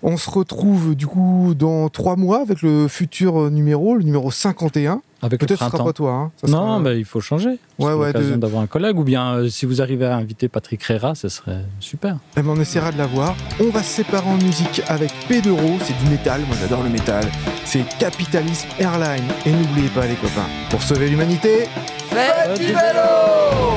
On 0.03 0.17
se 0.17 0.31
retrouve 0.31 0.95
du 0.95 1.07
coup 1.07 1.53
dans 1.55 1.91
trois 1.91 2.17
mois 2.17 2.41
avec 2.41 2.62
le 2.62 2.88
futur 2.88 3.51
numéro, 3.51 3.95
le 3.95 4.03
numéro 4.03 4.31
51. 4.31 5.03
Avec 5.21 5.43
le 5.43 5.47
Peut-être 5.47 5.62
ce 5.62 5.71
sera 5.71 5.85
pas 5.85 5.93
toi. 5.93 6.12
hein. 6.12 6.31
Ça 6.41 6.47
non, 6.51 6.53
sera- 6.69 6.79
mais 6.79 6.99
il 6.99 7.05
faut 7.05 7.21
changer. 7.21 7.59
Ouais, 7.79 7.93
ouais, 7.93 8.07
l'occasion 8.15 8.37
de- 8.37 8.41
d'avoir 8.41 8.62
un 8.62 8.67
collègue 8.67 8.99
ou 8.99 9.05
bien 9.05 9.35
euh, 9.35 9.49
si 9.51 9.67
vous 9.67 9.83
arrivez 9.83 10.07
à 10.07 10.17
inviter 10.17 10.49
Patrick 10.49 10.83
Rera, 10.85 11.15
ce 11.15 11.29
serait 11.29 11.67
super. 11.81 12.17
Eh 12.38 12.41
ben, 12.41 12.49
on 12.49 12.59
essaiera 12.59 12.91
de 12.91 12.97
la 12.97 13.07
voir. 13.07 13.37
On 13.61 13.69
va 13.69 13.83
se 13.83 13.91
séparer 13.97 14.27
en 14.31 14.38
musique 14.38 14.81
avec 14.88 15.12
Pedro, 15.29 15.59
c'est 15.85 16.03
du 16.03 16.11
métal, 16.11 16.41
moi 16.49 16.57
j'adore 16.62 16.83
le 16.83 16.88
métal. 16.88 17.25
C'est 17.67 17.85
Capitalisme 17.99 18.69
Airline. 18.79 19.25
Et 19.45 19.53
n'oubliez 19.53 19.88
pas 19.91 20.07
les 20.07 20.15
copains, 20.17 20.49
pour 20.71 20.83
sauver 20.83 21.11
l'humanité, 21.11 21.67
Faites 22.09 22.59
du 22.59 22.67
vélo 22.69 23.77